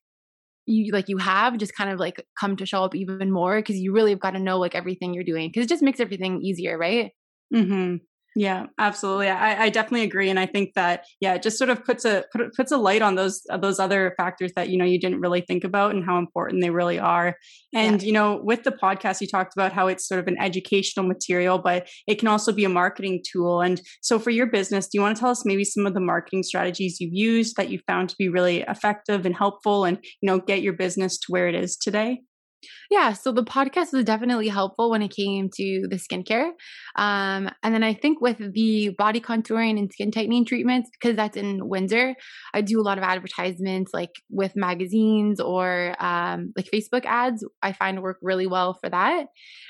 you 0.66 0.92
like 0.94 1.10
you 1.10 1.18
have 1.18 1.58
just 1.58 1.76
kind 1.76 1.90
of 1.90 2.00
like 2.00 2.26
come 2.40 2.56
to 2.58 2.66
show 2.66 2.84
up 2.84 2.96
even 2.96 3.32
more 3.32 3.58
because 3.60 3.78
you 3.78 3.94
really 3.94 4.12
have 4.12 4.20
got 4.20 4.32
to 4.32 4.40
know 4.40 4.60
like 4.60 4.76
everything 4.76 5.14
you're 5.14 5.24
doing 5.24 5.50
because 5.50 5.66
it 5.66 5.70
just 5.70 5.84
makes 5.84 6.00
everything 6.00 6.42
easier 6.42 6.78
right 6.78 7.12
mm-hmm 7.54 7.98
yeah, 8.36 8.68
absolutely. 8.78 9.28
I, 9.28 9.64
I 9.64 9.70
definitely 9.70 10.04
agree, 10.04 10.30
and 10.30 10.40
I 10.40 10.46
think 10.46 10.74
that 10.76 11.06
yeah, 11.20 11.34
it 11.34 11.42
just 11.42 11.58
sort 11.58 11.70
of 11.70 11.84
puts 11.84 12.06
a 12.06 12.26
put, 12.32 12.54
puts 12.56 12.72
a 12.72 12.78
light 12.78 13.02
on 13.02 13.16
those 13.16 13.42
those 13.60 13.80
other 13.80 14.14
factors 14.18 14.52
that 14.56 14.70
you 14.70 14.78
know 14.78 14.86
you 14.86 15.00
didn't 15.00 15.20
really 15.20 15.42
think 15.42 15.64
about 15.64 15.96
and 15.96 16.06
how 16.06 16.18
important 16.18 16.62
they 16.62 16.70
really 16.70 17.00
are. 17.00 17.36
And 17.74 18.02
yeah. 18.02 18.06
you 18.06 18.14
know, 18.14 18.40
with 18.44 18.64
the 18.64 18.72
podcast, 18.72 19.20
you 19.22 19.28
talked 19.28 19.54
about 19.56 19.74
how 19.74 19.88
it's 19.88 20.08
sort 20.08 20.20
of 20.20 20.28
an 20.28 20.38
educational 20.40 21.08
material, 21.08 21.58
but 21.58 21.90
it 22.08 22.20
can 22.20 22.28
also 22.28 22.52
be 22.52 22.66
a 22.66 22.70
marketing 22.70 23.24
tool. 23.30 23.62
And 23.62 23.82
so, 24.02 24.20
for 24.20 24.30
your 24.30 24.48
business, 24.48 24.86
do 24.86 24.98
you 24.98 25.02
want 25.02 25.18
to 25.18 25.20
tell 25.20 25.32
us 25.32 25.44
maybe 25.46 25.64
some 25.64 25.86
of 25.86 25.96
the 25.96 26.00
marketing 26.00 26.44
strategies 26.44 27.00
you've 27.00 27.14
used 27.14 27.56
that 27.58 27.70
you 27.70 27.80
found 27.88 28.10
to 28.10 28.16
be 28.18 28.30
really 28.30 28.62
effective 28.62 29.26
and 29.26 29.36
helpful, 29.36 29.86
and 29.86 29.98
you 30.22 30.28
know, 30.28 30.40
get 30.40 30.62
your 30.62 30.74
business 30.74 31.18
to 31.18 31.26
where 31.30 31.48
it 31.48 31.56
is 31.56 31.76
today? 31.76 32.22
Yeah, 32.90 33.14
so 33.14 33.32
the 33.32 33.44
podcast 33.44 33.94
was 33.94 34.04
definitely 34.04 34.48
helpful 34.48 34.90
when 34.90 35.02
it 35.02 35.16
came 35.16 35.50
to 35.56 35.88
the 35.90 35.96
skincare. 35.96 36.50
Um, 36.96 37.50
and 37.64 37.74
then 37.74 37.84
I 37.84 37.94
think 37.94 38.20
with 38.20 38.38
the 38.54 38.90
body 38.98 39.22
contouring 39.22 39.78
and 39.78 39.92
skin 39.92 40.12
tightening 40.12 40.46
treatments, 40.46 40.90
because 40.92 41.16
that's 41.16 41.38
in 41.38 41.68
Windsor, 41.68 42.16
I 42.54 42.62
do 42.62 42.82
a 42.82 42.84
lot 42.84 42.98
of 42.98 43.04
advertisements 43.04 43.92
like 43.94 44.12
with 44.30 44.56
magazines 44.56 45.40
or 45.40 45.96
um, 46.04 46.52
like 46.58 46.70
Facebook 46.74 47.06
ads. 47.06 47.46
I 47.62 47.74
find 47.74 48.02
work 48.02 48.18
really 48.22 48.48
well 48.48 48.74
for 48.74 48.90
that. 48.90 49.28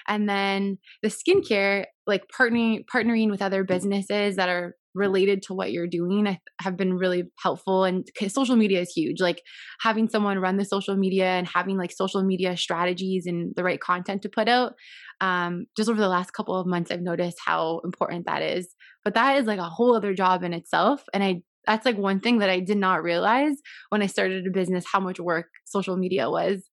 And 0.08 0.28
then 0.28 0.78
the 1.04 1.10
skincare, 1.10 1.86
like 2.08 2.24
partnering 2.28 2.86
partnering 2.92 3.30
with 3.30 3.42
other 3.42 3.64
businesses 3.64 4.38
that 4.38 4.50
are 4.50 4.76
related 5.00 5.42
to 5.42 5.54
what 5.54 5.72
you're 5.72 5.88
doing 5.88 6.38
have 6.62 6.78
been 6.78 6.94
really 6.94 7.24
helpful 7.40 7.86
and 7.86 8.06
social 8.28 8.56
media 8.56 8.82
is 8.82 8.92
huge 8.92 9.20
like 9.20 9.42
having 9.82 10.10
someone 10.10 10.38
run 10.38 10.58
the 10.58 10.66
social 10.66 10.96
media 10.96 11.26
and 11.26 11.48
having 11.48 11.78
like 11.78 11.92
social 11.92 12.24
media 12.24 12.56
strategies 12.58 13.26
and 13.26 13.54
the 13.56 13.64
right 13.64 13.80
content 13.80 14.22
to 14.22 14.30
put 14.30 14.48
out 14.48 14.74
um, 15.22 15.66
just 15.76 15.90
over 15.90 16.00
the 16.00 16.08
last 16.08 16.34
couple 16.34 16.56
of 16.56 16.68
months 16.68 16.92
i've 16.92 17.02
noticed 17.02 17.38
how 17.44 17.82
important 17.84 18.26
that 18.26 18.42
is 18.42 18.76
but 19.04 19.16
that 19.16 19.38
is 19.38 19.48
like 19.48 19.60
a 19.60 19.64
whole 19.64 19.96
other 19.96 20.14
job 20.14 20.44
in 20.44 20.54
itself 20.54 21.04
and 21.14 21.24
i 21.24 21.42
that's 21.66 21.86
like 21.86 21.98
one 21.98 22.20
thing 22.20 22.40
that 22.40 22.50
i 22.50 22.60
did 22.60 22.78
not 22.78 23.02
realize 23.02 23.56
when 23.90 24.02
i 24.02 24.06
started 24.06 24.46
a 24.46 24.52
business 24.52 24.86
how 24.92 25.00
much 25.00 25.20
work 25.20 25.48
social 25.66 25.98
media 25.98 26.30
was 26.30 26.69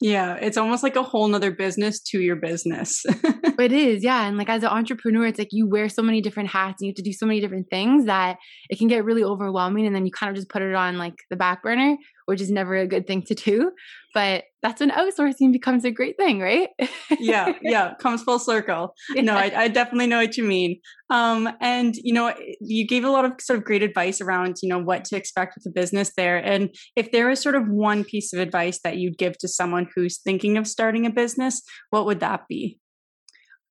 yeah, 0.00 0.34
it's 0.34 0.56
almost 0.56 0.84
like 0.84 0.94
a 0.94 1.02
whole 1.02 1.26
nother 1.26 1.50
business 1.50 2.00
to 2.00 2.20
your 2.20 2.36
business. 2.36 3.04
it 3.58 3.72
is, 3.72 4.04
yeah. 4.04 4.26
And 4.26 4.38
like 4.38 4.48
as 4.48 4.62
an 4.62 4.68
entrepreneur, 4.68 5.26
it's 5.26 5.38
like 5.38 5.48
you 5.50 5.68
wear 5.68 5.88
so 5.88 6.02
many 6.02 6.20
different 6.20 6.50
hats 6.50 6.80
and 6.80 6.86
you 6.86 6.90
have 6.90 6.96
to 6.96 7.02
do 7.02 7.12
so 7.12 7.26
many 7.26 7.40
different 7.40 7.68
things 7.68 8.04
that 8.04 8.38
it 8.70 8.78
can 8.78 8.86
get 8.86 9.04
really 9.04 9.24
overwhelming. 9.24 9.86
And 9.86 9.96
then 9.96 10.06
you 10.06 10.12
kind 10.12 10.30
of 10.30 10.36
just 10.36 10.48
put 10.48 10.62
it 10.62 10.74
on 10.74 10.98
like 10.98 11.16
the 11.30 11.36
back 11.36 11.64
burner, 11.64 11.96
which 12.28 12.42
is 12.42 12.50
never 12.50 12.76
a 12.76 12.86
good 12.86 13.06
thing 13.06 13.22
to 13.22 13.34
do. 13.34 13.72
But 14.12 14.44
that's 14.62 14.80
when 14.80 14.90
outsourcing 14.90 15.50
becomes 15.50 15.82
a 15.86 15.90
great 15.90 16.18
thing, 16.18 16.40
right? 16.40 16.68
yeah, 17.18 17.52
yeah, 17.62 17.94
comes 17.94 18.22
full 18.22 18.38
circle. 18.38 18.94
Yeah. 19.14 19.22
No, 19.22 19.34
I, 19.34 19.62
I, 19.62 19.68
definitely 19.68 20.08
know 20.08 20.18
what 20.18 20.36
you 20.36 20.44
mean. 20.44 20.78
Um, 21.08 21.48
and 21.62 21.94
you 21.96 22.12
know, 22.12 22.34
you 22.60 22.86
gave 22.86 23.04
a 23.04 23.10
lot 23.10 23.24
of 23.24 23.32
sort 23.40 23.58
of 23.58 23.64
great 23.64 23.82
advice 23.82 24.20
around 24.20 24.58
you 24.62 24.68
know 24.68 24.78
what 24.78 25.06
to 25.06 25.16
expect 25.16 25.54
with 25.54 25.64
the 25.64 25.70
business 25.70 26.12
there. 26.18 26.36
And 26.36 26.68
if 26.96 27.12
there 27.12 27.30
is 27.30 27.40
sort 27.40 27.54
of 27.54 27.66
one 27.66 28.04
piece 28.04 28.34
of 28.34 28.40
advice 28.40 28.80
that 28.84 28.98
you'd 28.98 29.16
give 29.16 29.38
to 29.38 29.48
someone 29.48 29.88
who's 29.94 30.18
thinking 30.18 30.58
of 30.58 30.66
starting 30.66 31.06
a 31.06 31.10
business, 31.10 31.62
what 31.88 32.04
would 32.04 32.20
that 32.20 32.42
be? 32.46 32.78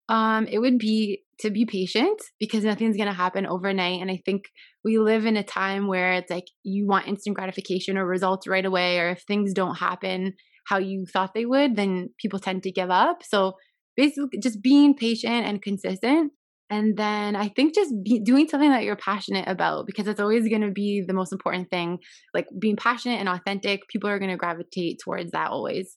Um, 0.10 0.48
it 0.48 0.60
would 0.60 0.78
be 0.78 1.24
to 1.40 1.52
be 1.52 1.66
patient 1.66 2.20
because 2.40 2.64
nothing's 2.64 2.98
going 2.98 3.10
to 3.10 3.14
happen 3.14 3.46
overnight. 3.46 4.02
And 4.02 4.10
I 4.10 4.22
think 4.26 4.46
we 4.84 4.98
live 4.98 5.26
in 5.26 5.38
a 5.38 5.44
time 5.44 5.88
where 5.88 6.14
it's 6.14 6.32
like 6.32 6.48
you 6.64 6.88
want 6.88 7.08
instant 7.08 7.36
gratification 7.36 7.98
or 7.98 8.08
results 8.08 8.48
right 8.48 8.66
away, 8.66 9.00
or 9.00 9.10
if 9.10 9.24
things 9.24 9.54
don't 9.54 9.76
happen 9.76 10.34
how 10.66 10.78
you 10.78 11.06
thought 11.06 11.34
they 11.34 11.46
would, 11.46 11.76
then 11.76 12.10
people 12.20 12.40
tend 12.40 12.64
to 12.64 12.72
give 12.72 12.90
up. 12.90 13.24
So 13.24 13.54
basically, 13.96 14.40
just 14.42 14.62
being 14.62 14.96
patient 14.96 15.46
and 15.46 15.62
consistent. 15.62 16.34
And 16.70 16.98
then 16.98 17.38
I 17.38 17.48
think 17.48 17.74
just 17.74 17.94
be, 18.04 18.20
doing 18.20 18.48
something 18.50 18.72
that 18.72 18.84
you're 18.84 18.98
passionate 18.98 19.48
about 19.48 19.86
because 19.86 20.08
it's 20.08 20.20
always 20.20 20.50
going 20.50 20.62
to 20.62 20.72
be 20.72 21.04
the 21.08 21.14
most 21.14 21.32
important 21.32 21.70
thing. 21.70 22.00
Like 22.34 22.48
being 22.60 22.76
passionate 22.76 23.20
and 23.20 23.30
authentic, 23.30 23.88
people 23.88 24.10
are 24.10 24.20
going 24.20 24.32
to 24.32 24.38
gravitate 24.38 25.00
towards 25.02 25.32
that 25.32 25.50
always. 25.50 25.96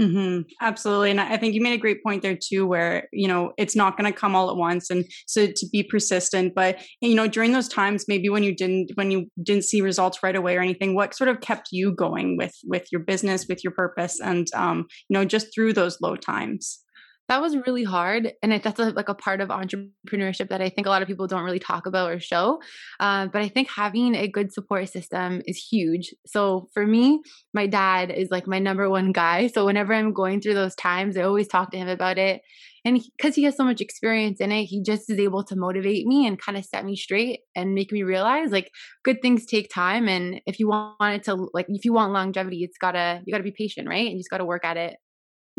Mm-hmm. 0.00 0.42
Absolutely. 0.60 1.12
And 1.12 1.20
I 1.20 1.36
think 1.36 1.54
you 1.54 1.60
made 1.62 1.74
a 1.74 1.78
great 1.78 2.02
point 2.02 2.22
there 2.22 2.36
too, 2.36 2.66
where, 2.66 3.06
you 3.12 3.28
know, 3.28 3.52
it's 3.56 3.76
not 3.76 3.96
going 3.96 4.12
to 4.12 4.18
come 4.18 4.34
all 4.34 4.50
at 4.50 4.56
once. 4.56 4.90
And 4.90 5.04
so 5.26 5.46
to 5.46 5.68
be 5.70 5.84
persistent, 5.84 6.52
but, 6.54 6.78
you 7.00 7.14
know, 7.14 7.28
during 7.28 7.52
those 7.52 7.68
times, 7.68 8.06
maybe 8.08 8.28
when 8.28 8.42
you 8.42 8.54
didn't, 8.56 8.90
when 8.96 9.12
you 9.12 9.26
didn't 9.40 9.64
see 9.64 9.80
results 9.80 10.20
right 10.20 10.34
away 10.34 10.56
or 10.56 10.62
anything, 10.62 10.96
what 10.96 11.14
sort 11.14 11.28
of 11.28 11.40
kept 11.40 11.68
you 11.70 11.92
going 11.92 12.36
with, 12.36 12.54
with 12.64 12.88
your 12.90 13.02
business, 13.02 13.46
with 13.48 13.62
your 13.62 13.72
purpose 13.72 14.18
and, 14.20 14.48
um, 14.54 14.86
you 15.08 15.14
know, 15.14 15.24
just 15.24 15.54
through 15.54 15.72
those 15.74 16.00
low 16.00 16.16
times? 16.16 16.80
That 17.28 17.40
was 17.40 17.56
really 17.66 17.84
hard 17.84 18.32
and 18.42 18.52
that's 18.52 18.78
a, 18.78 18.90
like 18.90 19.08
a 19.08 19.14
part 19.14 19.40
of 19.40 19.48
entrepreneurship 19.48 20.48
that 20.48 20.60
i 20.60 20.68
think 20.68 20.86
a 20.86 20.90
lot 20.90 21.02
of 21.02 21.08
people 21.08 21.26
don't 21.26 21.42
really 21.42 21.58
talk 21.58 21.86
about 21.86 22.10
or 22.10 22.20
show 22.20 22.60
uh, 23.00 23.26
but 23.28 23.42
i 23.42 23.48
think 23.48 23.68
having 23.68 24.14
a 24.14 24.28
good 24.28 24.52
support 24.52 24.88
system 24.88 25.42
is 25.46 25.56
huge. 25.56 26.14
So 26.26 26.68
for 26.74 26.86
me 26.86 27.22
my 27.52 27.66
dad 27.66 28.10
is 28.10 28.30
like 28.30 28.46
my 28.46 28.58
number 28.58 28.88
one 28.90 29.12
guy 29.12 29.46
so 29.46 29.64
whenever 29.64 29.94
i'm 29.94 30.12
going 30.12 30.40
through 30.40 30.54
those 30.54 30.74
times 30.74 31.16
i 31.16 31.22
always 31.22 31.48
talk 31.48 31.70
to 31.70 31.78
him 31.78 31.88
about 31.88 32.18
it 32.18 32.42
and 32.86 33.00
because 33.16 33.34
he, 33.34 33.42
he 33.42 33.44
has 33.46 33.56
so 33.56 33.64
much 33.64 33.80
experience 33.80 34.40
in 34.40 34.52
it 34.52 34.64
he 34.64 34.82
just 34.82 35.08
is 35.10 35.18
able 35.18 35.42
to 35.44 35.56
motivate 35.56 36.06
me 36.06 36.26
and 36.26 36.40
kind 36.40 36.58
of 36.58 36.64
set 36.64 36.84
me 36.84 36.96
straight 36.96 37.40
and 37.56 37.74
make 37.74 37.92
me 37.92 38.02
realize 38.02 38.50
like 38.50 38.70
good 39.02 39.22
things 39.22 39.46
take 39.46 39.70
time 39.72 40.08
and 40.08 40.40
if 40.46 40.58
you 40.58 40.68
want 40.68 40.96
it 41.00 41.22
to 41.22 41.48
like 41.54 41.66
if 41.68 41.84
you 41.84 41.92
want 41.92 42.12
longevity 42.12 42.62
it's 42.62 42.78
gotta 42.78 43.22
you 43.24 43.32
gotta 43.32 43.44
be 43.44 43.54
patient 43.56 43.88
right? 43.88 44.06
And 44.06 44.12
you 44.12 44.18
just 44.18 44.30
gotta 44.30 44.44
work 44.44 44.64
at 44.64 44.76
it 44.76 44.96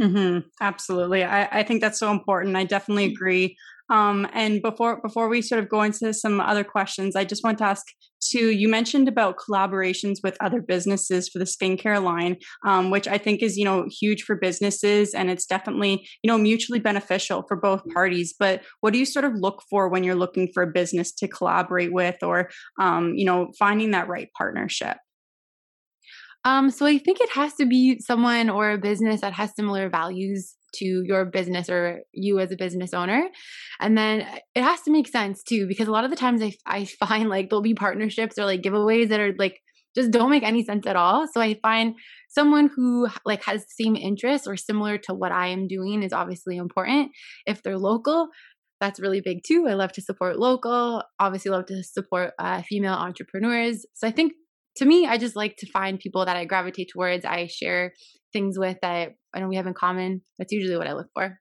Mm-hmm. 0.01 0.39
Absolutely. 0.59 1.23
I, 1.23 1.59
I 1.59 1.63
think 1.63 1.81
that's 1.81 1.99
so 1.99 2.11
important. 2.11 2.55
I 2.57 2.65
definitely 2.65 3.09
mm. 3.09 3.13
agree. 3.13 3.57
Um, 3.89 4.27
and 4.33 4.61
before 4.61 4.99
before 5.01 5.29
we 5.29 5.41
sort 5.43 5.59
of 5.61 5.69
go 5.69 5.83
into 5.83 6.11
some 6.13 6.41
other 6.41 6.63
questions, 6.63 7.15
I 7.15 7.23
just 7.23 7.43
want 7.43 7.59
to 7.59 7.65
ask 7.65 7.85
too. 8.19 8.49
You 8.49 8.67
mentioned 8.67 9.07
about 9.07 9.37
collaborations 9.37 10.17
with 10.23 10.35
other 10.41 10.59
businesses 10.59 11.29
for 11.29 11.37
the 11.37 11.45
skincare 11.45 12.01
line, 12.03 12.37
um, 12.65 12.89
which 12.89 13.07
I 13.07 13.19
think 13.19 13.43
is 13.43 13.57
you 13.57 13.63
know 13.63 13.85
huge 13.99 14.23
for 14.23 14.35
businesses, 14.35 15.13
and 15.13 15.29
it's 15.29 15.45
definitely 15.45 16.07
you 16.23 16.27
know 16.27 16.37
mutually 16.37 16.79
beneficial 16.79 17.43
for 17.47 17.57
both 17.57 17.83
parties. 17.93 18.33
But 18.37 18.63
what 18.81 18.91
do 18.91 18.97
you 18.97 19.05
sort 19.05 19.25
of 19.25 19.33
look 19.35 19.61
for 19.69 19.87
when 19.87 20.03
you're 20.03 20.15
looking 20.15 20.49
for 20.51 20.63
a 20.63 20.71
business 20.71 21.11
to 21.17 21.27
collaborate 21.27 21.93
with, 21.93 22.23
or 22.23 22.49
um, 22.81 23.13
you 23.15 23.25
know 23.25 23.51
finding 23.59 23.91
that 23.91 24.07
right 24.07 24.29
partnership? 24.35 24.97
Um, 26.45 26.69
so 26.69 26.85
I 26.85 26.99
think 26.99 27.19
it 27.19 27.31
has 27.31 27.55
to 27.55 27.65
be 27.65 27.99
someone 27.99 28.49
or 28.49 28.71
a 28.71 28.77
business 28.77 29.21
that 29.21 29.33
has 29.33 29.55
similar 29.55 29.89
values 29.89 30.55
to 30.75 31.03
your 31.05 31.25
business 31.25 31.69
or 31.69 32.01
you 32.13 32.39
as 32.39 32.51
a 32.51 32.57
business 32.57 32.93
owner. 32.93 33.27
And 33.79 33.97
then 33.97 34.27
it 34.53 34.61
has 34.61 34.81
to 34.83 34.91
make 34.91 35.07
sense 35.07 35.41
too, 35.41 35.67
because 35.67 35.87
a 35.87 35.91
lot 35.91 36.03
of 36.03 36.11
the 36.11 36.15
times 36.15 36.41
I, 36.43 36.53
I 36.65 36.85
find 36.85 37.29
like 37.29 37.49
there'll 37.49 37.63
be 37.63 37.73
partnerships 37.73 38.37
or 38.37 38.45
like 38.45 38.61
giveaways 38.61 39.09
that 39.09 39.19
are 39.19 39.33
like 39.37 39.59
just 39.95 40.11
don't 40.11 40.29
make 40.29 40.43
any 40.43 40.63
sense 40.63 40.85
at 40.85 40.97
all. 40.97 41.25
So 41.33 41.39
I 41.41 41.57
find 41.61 41.95
someone 42.29 42.69
who 42.75 43.07
like 43.25 43.43
has 43.45 43.61
the 43.61 43.83
same 43.83 43.95
interests 43.95 44.45
or 44.45 44.57
similar 44.57 44.97
to 44.99 45.13
what 45.13 45.31
I 45.31 45.47
am 45.47 45.67
doing 45.67 46.03
is 46.03 46.13
obviously 46.13 46.57
important. 46.57 47.11
If 47.45 47.63
they're 47.63 47.77
local, 47.77 48.27
that's 48.81 48.99
really 48.99 49.21
big 49.21 49.39
too. 49.47 49.67
I 49.69 49.73
love 49.73 49.93
to 49.93 50.01
support 50.01 50.37
local, 50.37 51.01
obviously 51.17 51.51
love 51.51 51.65
to 51.67 51.81
support 51.81 52.33
uh, 52.37 52.61
female 52.63 52.93
entrepreneurs. 52.93 53.85
So 53.93 54.05
I 54.05 54.11
think 54.11 54.33
to 54.77 54.85
me, 54.85 55.07
I 55.07 55.17
just 55.17 55.35
like 55.35 55.55
to 55.57 55.71
find 55.71 55.99
people 55.99 56.25
that 56.25 56.37
I 56.37 56.45
gravitate 56.45 56.89
towards. 56.91 57.25
I 57.25 57.47
share 57.47 57.93
things 58.33 58.57
with 58.59 58.77
that 58.81 59.13
I 59.33 59.39
know 59.39 59.47
we 59.47 59.55
have 59.55 59.67
in 59.67 59.73
common. 59.73 60.21
That's 60.37 60.51
usually 60.51 60.77
what 60.77 60.87
I 60.87 60.93
look 60.93 61.07
for. 61.13 61.39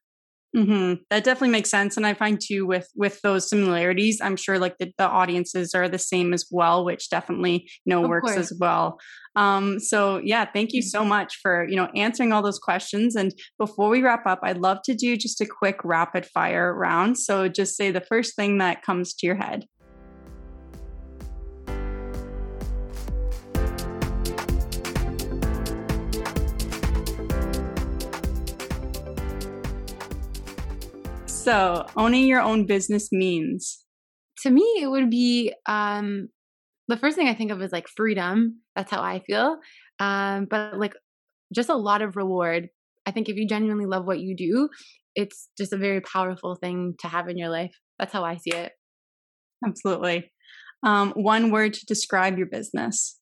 Mm-hmm. 0.56 1.02
That 1.10 1.24
definitely 1.24 1.48
makes 1.48 1.68
sense, 1.68 1.96
and 1.96 2.06
I 2.06 2.14
find 2.14 2.40
too 2.40 2.64
with 2.64 2.88
with 2.94 3.20
those 3.22 3.48
similarities, 3.48 4.20
I'm 4.22 4.36
sure 4.36 4.56
like 4.56 4.78
the, 4.78 4.92
the 4.98 5.04
audiences 5.04 5.74
are 5.74 5.88
the 5.88 5.98
same 5.98 6.32
as 6.32 6.46
well, 6.48 6.84
which 6.84 7.10
definitely 7.10 7.68
you 7.84 7.90
know 7.90 8.04
of 8.04 8.08
works 8.08 8.34
course. 8.34 8.52
as 8.52 8.58
well. 8.60 9.00
Um, 9.34 9.80
so 9.80 10.20
yeah, 10.22 10.44
thank 10.44 10.72
you 10.72 10.80
so 10.80 11.04
much 11.04 11.40
for 11.42 11.66
you 11.68 11.74
know 11.74 11.88
answering 11.96 12.32
all 12.32 12.40
those 12.40 12.60
questions. 12.60 13.16
And 13.16 13.34
before 13.58 13.88
we 13.88 14.00
wrap 14.00 14.26
up, 14.26 14.38
I'd 14.44 14.58
love 14.58 14.78
to 14.84 14.94
do 14.94 15.16
just 15.16 15.40
a 15.40 15.46
quick 15.46 15.78
rapid 15.82 16.24
fire 16.24 16.72
round. 16.72 17.18
So 17.18 17.48
just 17.48 17.76
say 17.76 17.90
the 17.90 18.00
first 18.00 18.36
thing 18.36 18.58
that 18.58 18.82
comes 18.82 19.12
to 19.14 19.26
your 19.26 19.36
head. 19.36 19.64
So, 31.44 31.84
owning 31.94 32.26
your 32.26 32.40
own 32.40 32.64
business 32.64 33.12
means? 33.12 33.84
To 34.44 34.50
me, 34.50 34.62
it 34.80 34.86
would 34.86 35.10
be 35.10 35.52
um, 35.66 36.28
the 36.88 36.96
first 36.96 37.16
thing 37.16 37.28
I 37.28 37.34
think 37.34 37.50
of 37.50 37.60
is 37.60 37.70
like 37.70 37.86
freedom. 37.86 38.62
That's 38.74 38.90
how 38.90 39.02
I 39.02 39.20
feel. 39.26 39.58
Um, 40.00 40.46
but 40.48 40.78
like 40.78 40.94
just 41.54 41.68
a 41.68 41.76
lot 41.76 42.00
of 42.00 42.16
reward. 42.16 42.68
I 43.04 43.10
think 43.10 43.28
if 43.28 43.36
you 43.36 43.46
genuinely 43.46 43.84
love 43.84 44.06
what 44.06 44.20
you 44.20 44.34
do, 44.34 44.70
it's 45.14 45.50
just 45.58 45.74
a 45.74 45.76
very 45.76 46.00
powerful 46.00 46.54
thing 46.54 46.94
to 47.00 47.08
have 47.08 47.28
in 47.28 47.36
your 47.36 47.50
life. 47.50 47.74
That's 47.98 48.14
how 48.14 48.24
I 48.24 48.38
see 48.38 48.52
it. 48.52 48.72
Absolutely. 49.66 50.32
Um, 50.82 51.10
one 51.10 51.50
word 51.50 51.74
to 51.74 51.84
describe 51.84 52.38
your 52.38 52.46
business. 52.46 53.18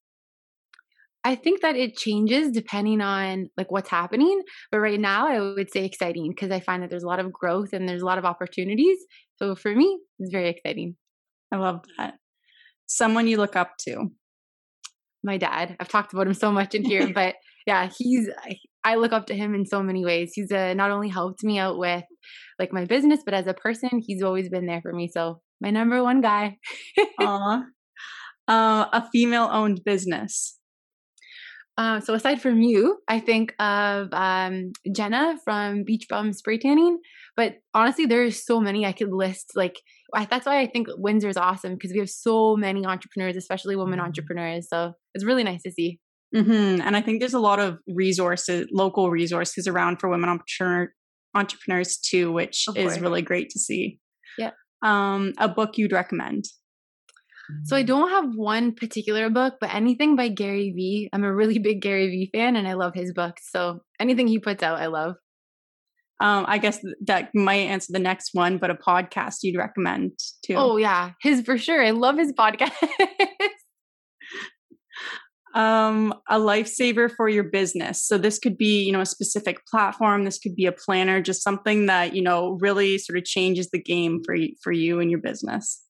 I 1.25 1.37
think 1.37 1.61
that 1.61 1.77
it 1.77 1.97
changes 1.97 2.51
depending 2.51 3.01
on 3.01 3.49
like 3.57 3.71
what's 3.71 3.89
happening. 3.89 4.43
But 4.71 4.81
right 4.81 4.99
now, 4.99 5.29
I 5.29 5.41
would 5.41 5.71
say 5.71 5.85
exciting 5.85 6.31
because 6.31 6.51
I 6.51 6.61
find 6.61 6.83
that 6.83 6.91
there's 6.91 7.05
a 7.05 7.09
lot 7.09 7.21
of 7.21 7.33
growth 7.33 7.73
and 7.73 7.89
there's 7.89 8.03
a 8.03 8.07
lot 8.07 8.19
of 8.19 8.25
opportunities. 8.25 8.99
So 9.37 9.55
for 9.55 9.75
me, 9.75 9.99
it's 10.19 10.33
very 10.33 10.49
exciting. 10.49 10.97
I 11.53 11.57
love 11.57 11.81
that. 11.97 12.15
Someone 12.87 13.29
you 13.29 13.37
look 13.37 13.57
up 13.57 13.73
to. 13.87 14.09
My 15.23 15.39
dad. 15.39 15.77
I've 15.79 15.89
talked 15.89 16.13
about 16.13 16.27
him 16.27 16.35
so 16.35 16.51
much 16.51 16.75
in 16.75 16.85
here, 16.85 17.13
but 17.15 17.37
yeah, 17.67 17.89
he's. 17.97 18.29
I 18.85 18.97
look 18.97 19.13
up 19.13 19.27
to 19.27 19.37
him 19.37 19.55
in 19.55 19.65
so 19.65 19.81
many 19.81 20.05
ways. 20.05 20.33
He's 20.35 20.51
uh, 20.51 20.75
not 20.75 20.91
only 20.91 21.09
helped 21.09 21.45
me 21.45 21.59
out 21.59 21.79
with 21.79 22.03
like 22.59 22.73
my 22.73 22.85
business, 22.85 23.21
but 23.25 23.35
as 23.35 23.47
a 23.47 23.55
person, 23.55 24.03
he's 24.05 24.23
always 24.23 24.49
been 24.49 24.67
there 24.67 24.83
for 24.83 24.93
me. 24.93 25.09
So 25.09 25.41
my 25.61 25.71
number 25.71 26.03
one 26.03 26.21
guy. 26.21 26.59
Aw. 27.21 27.63
Uh, 28.49 28.87
a 28.93 29.09
female-owned 29.13 29.83
business. 29.85 30.59
Uh, 31.79 32.01
so 32.01 32.15
aside 32.15 32.41
from 32.41 32.61
you, 32.61 32.99
I 33.09 33.19
think 33.19 33.55
of 33.59 34.09
um, 34.13 34.73
Jenna 34.95 35.37
from 35.43 35.85
Beach 35.85 36.07
Bum 36.09 36.33
Spray 36.33 36.59
Tanning. 36.59 36.99
But 37.35 37.57
honestly, 37.73 38.05
there's 38.05 38.45
so 38.45 38.61
many 38.61 38.85
I 38.85 38.93
could 38.93 39.11
list. 39.11 39.53
Like 39.57 39.81
I, 40.15 40.27
that's 40.27 40.45
why 40.45 40.61
I 40.61 40.67
think 40.67 40.89
Windsor 40.97 41.31
is 41.31 41.37
awesome 41.37 41.75
because 41.75 41.93
we 41.93 41.99
have 41.99 42.11
so 42.11 42.57
many 42.57 42.85
entrepreneurs, 42.85 43.37
especially 43.37 43.77
women 43.77 43.99
mm-hmm. 43.99 44.07
entrepreneurs. 44.07 44.69
So 44.69 44.93
it's 45.15 45.25
really 45.25 45.45
nice 45.45 45.63
to 45.63 45.73
see. 45.73 45.99
Mm-hmm. 46.35 46.83
And 46.83 46.97
I 46.97 47.01
think 47.01 47.21
there's 47.21 47.35
a 47.35 47.39
lot 47.39 47.59
of 47.59 47.79
resources, 47.87 48.67
local 48.73 49.11
resources 49.11 49.67
around 49.67 49.99
for 49.99 50.09
women 50.09 50.31
entrepreneur, 50.31 50.93
entrepreneurs 51.35 51.99
too, 51.99 52.33
which 52.33 52.67
is 52.75 53.01
really 53.01 53.23
great 53.23 53.51
to 53.51 53.59
see. 53.59 53.99
Yeah. 54.39 54.51
Um, 54.83 55.33
a 55.39 55.49
book 55.49 55.77
you'd 55.77 55.93
recommend. 55.93 56.45
So 57.65 57.77
I 57.77 57.83
don't 57.83 58.11
have 58.11 58.35
one 58.35 58.75
particular 58.75 59.31
book, 59.31 59.55
but 59.61 59.75
anything 59.75 60.17
by 60.17 60.29
Gary 60.29 60.73
Vee. 60.75 61.09
I'm 61.13 61.25
a 61.25 61.35
really 61.35 61.59
big 61.59 61.81
Gary 61.81 62.09
Vee 62.09 62.31
fan 62.33 62.57
and 62.57 62.67
I 62.67 62.75
love 62.75 62.95
his 62.95 63.13
books. 63.13 63.49
So 63.51 63.81
anything 64.01 64.27
he 64.27 64.39
puts 64.39 64.63
out, 64.63 64.81
I 64.81 64.87
love. 64.87 65.15
Um, 66.21 66.45
I 66.47 66.59
guess 66.59 66.79
that 67.07 67.31
might 67.35 67.67
answer 67.69 67.93
the 67.93 67.99
next 67.99 68.31
one, 68.33 68.59
but 68.59 68.71
a 68.71 68.75
podcast 68.75 69.39
you'd 69.43 69.59
recommend 69.59 70.13
too. 70.47 70.55
Oh 70.57 70.77
yeah, 70.77 71.13
his 71.21 71.43
for 71.43 71.59
sure. 71.59 71.85
I 71.85 71.91
love 71.91 72.17
his 72.17 72.33
podcast. 72.33 72.73
um, 75.55 76.15
a 76.29 76.39
lifesaver 76.39 77.11
for 77.17 77.29
your 77.29 77.43
business. 77.45 78.07
So 78.07 78.19
this 78.19 78.39
could 78.39 78.57
be, 78.57 78.85
you 78.85 78.93
know, 78.93 79.01
a 79.01 79.07
specific 79.07 79.67
platform. 79.67 80.25
This 80.25 80.39
could 80.39 80.55
be 80.55 80.67
a 80.67 80.73
planner, 80.73 81.21
just 81.21 81.43
something 81.43 81.87
that 81.87 82.15
you 82.15 82.23
know 82.23 82.57
really 82.61 82.99
sort 82.99 83.19
of 83.19 83.25
changes 83.25 83.71
the 83.71 83.83
game 83.83 84.23
for 84.25 84.35
you, 84.37 84.55
for 84.63 84.71
you 84.73 85.01
and 85.01 85.11
your 85.11 85.21
business. 85.21 85.83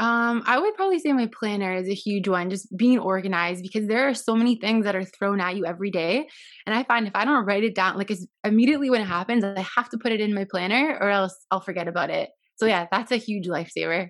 Um, 0.00 0.42
I 0.46 0.58
would 0.58 0.74
probably 0.74 0.98
say 0.98 1.12
my 1.12 1.28
planner 1.38 1.72
is 1.72 1.88
a 1.88 1.94
huge 1.94 2.26
one, 2.26 2.50
just 2.50 2.76
being 2.76 2.98
organized 2.98 3.62
because 3.62 3.86
there 3.86 4.08
are 4.08 4.14
so 4.14 4.34
many 4.34 4.56
things 4.56 4.84
that 4.84 4.96
are 4.96 5.04
thrown 5.04 5.40
at 5.40 5.56
you 5.56 5.66
every 5.66 5.90
day. 5.90 6.26
And 6.66 6.74
I 6.74 6.82
find 6.82 7.06
if 7.06 7.14
I 7.14 7.24
don't 7.24 7.44
write 7.44 7.62
it 7.62 7.76
down, 7.76 7.96
like 7.96 8.10
immediately 8.42 8.90
when 8.90 9.02
it 9.02 9.06
happens, 9.06 9.44
I 9.44 9.64
have 9.76 9.88
to 9.90 9.98
put 9.98 10.10
it 10.10 10.20
in 10.20 10.34
my 10.34 10.46
planner 10.50 10.98
or 11.00 11.10
else 11.10 11.36
I'll 11.50 11.60
forget 11.60 11.86
about 11.86 12.10
it. 12.10 12.30
So 12.56 12.66
yeah, 12.66 12.86
that's 12.90 13.12
a 13.12 13.16
huge 13.16 13.46
lifesaver. 13.46 14.08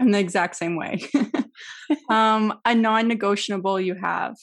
I'm 0.00 0.10
the 0.10 0.18
exact 0.18 0.56
same 0.56 0.76
way. 0.76 1.00
um, 2.10 2.58
a 2.64 2.74
non-negotiable 2.74 3.80
you 3.80 3.94
have. 3.94 4.34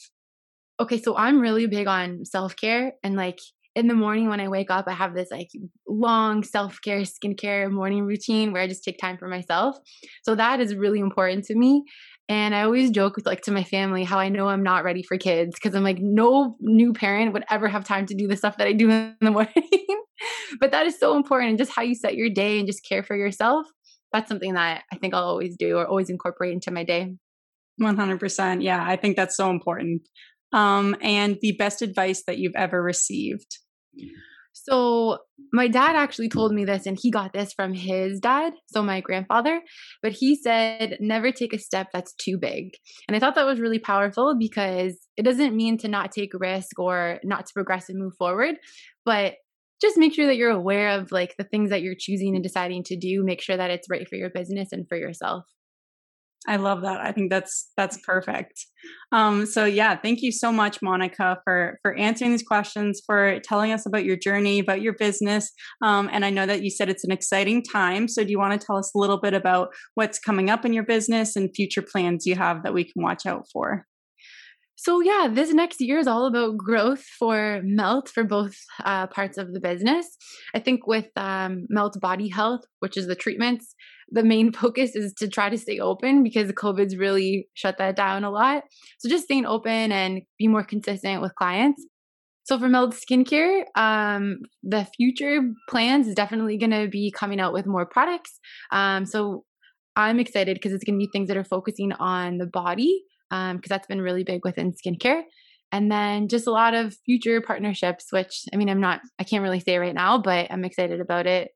Okay, 0.80 1.00
so 1.00 1.16
I'm 1.16 1.40
really 1.40 1.66
big 1.66 1.88
on 1.88 2.24
self-care 2.24 2.92
and 3.02 3.16
like 3.16 3.40
in 3.78 3.86
the 3.86 3.94
morning 3.94 4.28
when 4.28 4.40
I 4.40 4.48
wake 4.48 4.70
up, 4.70 4.86
I 4.88 4.92
have 4.92 5.14
this 5.14 5.30
like 5.30 5.50
long 5.86 6.42
self 6.42 6.80
care, 6.82 7.02
skincare 7.02 7.70
morning 7.70 8.04
routine 8.04 8.52
where 8.52 8.60
I 8.60 8.66
just 8.66 8.82
take 8.82 8.98
time 8.98 9.16
for 9.16 9.28
myself. 9.28 9.76
So 10.24 10.34
that 10.34 10.60
is 10.60 10.74
really 10.74 10.98
important 10.98 11.44
to 11.44 11.54
me. 11.54 11.84
And 12.28 12.54
I 12.54 12.62
always 12.62 12.90
joke 12.90 13.16
with 13.16 13.24
like 13.24 13.42
to 13.42 13.52
my 13.52 13.62
family 13.62 14.04
how 14.04 14.18
I 14.18 14.28
know 14.28 14.48
I'm 14.48 14.64
not 14.64 14.84
ready 14.84 15.02
for 15.02 15.16
kids 15.16 15.54
because 15.54 15.74
I'm 15.74 15.84
like, 15.84 15.98
no 16.00 16.56
new 16.60 16.92
parent 16.92 17.32
would 17.32 17.44
ever 17.48 17.68
have 17.68 17.84
time 17.84 18.04
to 18.06 18.14
do 18.14 18.26
the 18.26 18.36
stuff 18.36 18.58
that 18.58 18.66
I 18.66 18.72
do 18.72 18.90
in 18.90 19.16
the 19.20 19.30
morning. 19.30 19.86
but 20.60 20.72
that 20.72 20.86
is 20.86 20.98
so 20.98 21.16
important. 21.16 21.50
And 21.50 21.58
just 21.58 21.72
how 21.72 21.82
you 21.82 21.94
set 21.94 22.16
your 22.16 22.28
day 22.28 22.58
and 22.58 22.66
just 22.66 22.84
care 22.86 23.04
for 23.04 23.16
yourself. 23.16 23.66
That's 24.12 24.28
something 24.28 24.54
that 24.54 24.82
I 24.92 24.96
think 24.96 25.14
I'll 25.14 25.22
always 25.22 25.56
do 25.56 25.76
or 25.76 25.86
always 25.86 26.10
incorporate 26.10 26.52
into 26.52 26.72
my 26.72 26.82
day. 26.82 27.14
100%. 27.80 28.62
Yeah, 28.62 28.84
I 28.84 28.96
think 28.96 29.16
that's 29.16 29.36
so 29.36 29.50
important. 29.50 30.02
Um, 30.52 30.96
and 31.00 31.38
the 31.40 31.52
best 31.52 31.82
advice 31.82 32.24
that 32.26 32.38
you've 32.38 32.56
ever 32.56 32.82
received. 32.82 33.58
So 34.52 35.18
my 35.52 35.68
dad 35.68 35.94
actually 35.94 36.28
told 36.28 36.52
me 36.52 36.64
this, 36.64 36.84
and 36.84 36.98
he 37.00 37.10
got 37.10 37.32
this 37.32 37.52
from 37.52 37.74
his 37.74 38.18
dad, 38.20 38.54
so 38.66 38.82
my 38.82 39.00
grandfather. 39.00 39.60
But 40.02 40.12
he 40.12 40.34
said, 40.34 40.96
never 41.00 41.30
take 41.30 41.52
a 41.52 41.58
step 41.58 41.88
that's 41.92 42.14
too 42.14 42.38
big. 42.38 42.72
And 43.06 43.16
I 43.16 43.20
thought 43.20 43.34
that 43.36 43.46
was 43.46 43.60
really 43.60 43.78
powerful 43.78 44.34
because 44.38 44.98
it 45.16 45.22
doesn't 45.22 45.56
mean 45.56 45.78
to 45.78 45.88
not 45.88 46.12
take 46.12 46.32
risk 46.34 46.78
or 46.78 47.20
not 47.22 47.46
to 47.46 47.52
progress 47.54 47.88
and 47.88 47.98
move 47.98 48.14
forward, 48.18 48.56
but 49.04 49.34
just 49.80 49.96
make 49.96 50.12
sure 50.12 50.26
that 50.26 50.36
you're 50.36 50.50
aware 50.50 50.90
of 50.90 51.12
like 51.12 51.36
the 51.38 51.44
things 51.44 51.70
that 51.70 51.82
you're 51.82 51.94
choosing 51.96 52.34
and 52.34 52.42
deciding 52.42 52.82
to 52.84 52.96
do. 52.96 53.22
Make 53.24 53.40
sure 53.40 53.56
that 53.56 53.70
it's 53.70 53.88
right 53.88 54.08
for 54.08 54.16
your 54.16 54.30
business 54.30 54.70
and 54.72 54.88
for 54.88 54.96
yourself. 54.96 55.44
I 56.46 56.56
love 56.56 56.82
that. 56.82 57.00
I 57.00 57.12
think 57.12 57.30
that's 57.30 57.70
that's 57.76 57.98
perfect. 58.06 58.64
Um, 59.10 59.44
so 59.44 59.64
yeah, 59.64 59.96
thank 59.96 60.22
you 60.22 60.30
so 60.30 60.52
much, 60.52 60.80
Monica, 60.80 61.38
for 61.44 61.78
for 61.82 61.94
answering 61.94 62.30
these 62.30 62.42
questions, 62.42 63.02
for 63.04 63.40
telling 63.40 63.72
us 63.72 63.86
about 63.86 64.04
your 64.04 64.16
journey, 64.16 64.60
about 64.60 64.80
your 64.80 64.92
business. 64.92 65.50
Um, 65.82 66.08
and 66.12 66.24
I 66.24 66.30
know 66.30 66.46
that 66.46 66.62
you 66.62 66.70
said 66.70 66.88
it's 66.88 67.04
an 67.04 67.10
exciting 67.10 67.62
time. 67.62 68.06
So 68.08 68.22
do 68.22 68.30
you 68.30 68.38
want 68.38 68.58
to 68.58 68.64
tell 68.64 68.76
us 68.76 68.94
a 68.94 68.98
little 68.98 69.18
bit 69.18 69.34
about 69.34 69.70
what's 69.94 70.18
coming 70.18 70.48
up 70.48 70.64
in 70.64 70.72
your 70.72 70.84
business 70.84 71.34
and 71.34 71.54
future 71.54 71.82
plans 71.82 72.24
you 72.24 72.36
have 72.36 72.62
that 72.62 72.74
we 72.74 72.84
can 72.84 73.02
watch 73.02 73.26
out 73.26 73.46
for? 73.52 73.84
So 74.80 75.00
yeah, 75.00 75.26
this 75.28 75.52
next 75.52 75.80
year 75.80 75.98
is 75.98 76.06
all 76.06 76.26
about 76.26 76.56
growth 76.56 77.02
for 77.18 77.60
Melt 77.64 78.08
for 78.08 78.22
both 78.22 78.56
uh, 78.84 79.08
parts 79.08 79.36
of 79.36 79.52
the 79.52 79.58
business. 79.58 80.16
I 80.54 80.60
think 80.60 80.86
with 80.86 81.08
um, 81.16 81.66
Melt 81.68 82.00
Body 82.00 82.28
Health, 82.28 82.60
which 82.78 82.96
is 82.96 83.08
the 83.08 83.16
treatments, 83.16 83.74
the 84.08 84.22
main 84.22 84.52
focus 84.62 84.94
is 84.94 85.12
to 85.14 85.26
try 85.26 85.48
to 85.48 85.58
stay 85.58 85.80
open 85.80 86.22
because 86.22 86.52
COVID's 86.52 86.96
really 86.96 87.48
shut 87.54 87.76
that 87.78 87.96
down 87.96 88.22
a 88.22 88.30
lot. 88.30 88.62
So 89.00 89.08
just 89.08 89.24
staying 89.24 89.46
open 89.46 89.90
and 89.90 90.22
be 90.38 90.46
more 90.46 90.62
consistent 90.62 91.22
with 91.22 91.34
clients. 91.34 91.84
So 92.44 92.56
for 92.56 92.68
Melt 92.68 92.94
Skincare, 92.94 93.64
um, 93.74 94.38
the 94.62 94.86
future 94.96 95.40
plans 95.68 96.06
is 96.06 96.14
definitely 96.14 96.56
going 96.56 96.70
to 96.70 96.88
be 96.88 97.10
coming 97.10 97.40
out 97.40 97.52
with 97.52 97.66
more 97.66 97.84
products. 97.84 98.38
Um, 98.70 99.06
so 99.06 99.44
I'm 99.96 100.20
excited 100.20 100.54
because 100.54 100.72
it's 100.72 100.84
going 100.84 101.00
to 101.00 101.04
be 101.04 101.10
things 101.12 101.26
that 101.26 101.36
are 101.36 101.42
focusing 101.42 101.92
on 101.94 102.38
the 102.38 102.46
body 102.46 103.02
because 103.30 103.52
um, 103.52 103.60
that's 103.68 103.86
been 103.86 104.00
really 104.00 104.24
big 104.24 104.40
within 104.44 104.72
skincare. 104.72 105.22
And 105.70 105.92
then 105.92 106.28
just 106.28 106.46
a 106.46 106.50
lot 106.50 106.74
of 106.74 106.96
future 107.04 107.40
partnerships, 107.42 108.06
which 108.10 108.44
I 108.52 108.56
mean, 108.56 108.70
I'm 108.70 108.80
not, 108.80 109.00
I 109.18 109.24
can't 109.24 109.42
really 109.42 109.60
say 109.60 109.76
right 109.78 109.94
now, 109.94 110.18
but 110.18 110.50
I'm 110.50 110.64
excited 110.64 111.00
about 111.00 111.26
it. 111.26 111.50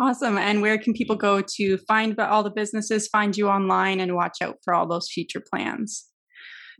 Awesome. 0.00 0.38
And 0.38 0.62
where 0.62 0.78
can 0.78 0.94
people 0.94 1.16
go 1.16 1.42
to 1.56 1.78
find 1.78 2.18
all 2.18 2.42
the 2.42 2.50
businesses, 2.50 3.08
find 3.08 3.36
you 3.36 3.48
online, 3.48 4.00
and 4.00 4.14
watch 4.14 4.38
out 4.40 4.56
for 4.64 4.74
all 4.74 4.88
those 4.88 5.10
future 5.10 5.42
plans? 5.52 6.06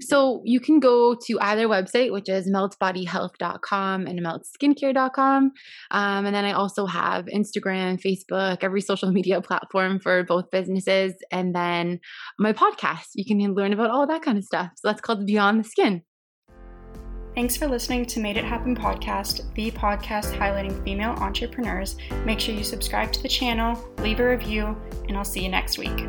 So 0.00 0.42
you 0.44 0.60
can 0.60 0.80
go 0.80 1.14
to 1.14 1.40
either 1.40 1.68
website, 1.68 2.12
which 2.12 2.28
is 2.28 2.48
meltbodyhealth.com 2.48 4.06
and 4.06 4.20
meltskincare.com. 4.20 5.52
Um, 5.90 6.26
and 6.26 6.34
then 6.34 6.44
I 6.44 6.52
also 6.52 6.86
have 6.86 7.26
Instagram, 7.26 8.00
Facebook, 8.00 8.58
every 8.62 8.80
social 8.80 9.10
media 9.12 9.40
platform 9.40 10.00
for 10.00 10.24
both 10.24 10.50
businesses. 10.50 11.14
And 11.30 11.54
then 11.54 12.00
my 12.38 12.52
podcast, 12.52 13.08
you 13.14 13.24
can 13.24 13.54
learn 13.54 13.72
about 13.72 13.90
all 13.90 14.06
that 14.06 14.22
kind 14.22 14.38
of 14.38 14.44
stuff. 14.44 14.70
So 14.76 14.88
that's 14.88 15.00
called 15.00 15.26
Beyond 15.26 15.60
the 15.60 15.68
Skin. 15.68 16.02
Thanks 17.34 17.56
for 17.56 17.66
listening 17.66 18.04
to 18.06 18.20
Made 18.20 18.36
It 18.36 18.44
Happen 18.44 18.76
podcast, 18.76 19.54
the 19.54 19.70
podcast 19.70 20.36
highlighting 20.36 20.84
female 20.84 21.12
entrepreneurs. 21.12 21.96
Make 22.26 22.38
sure 22.38 22.54
you 22.54 22.62
subscribe 22.62 23.10
to 23.12 23.22
the 23.22 23.28
channel, 23.28 23.82
leave 23.98 24.20
a 24.20 24.28
review, 24.28 24.76
and 25.08 25.16
I'll 25.16 25.24
see 25.24 25.42
you 25.42 25.48
next 25.48 25.78
week. 25.78 26.06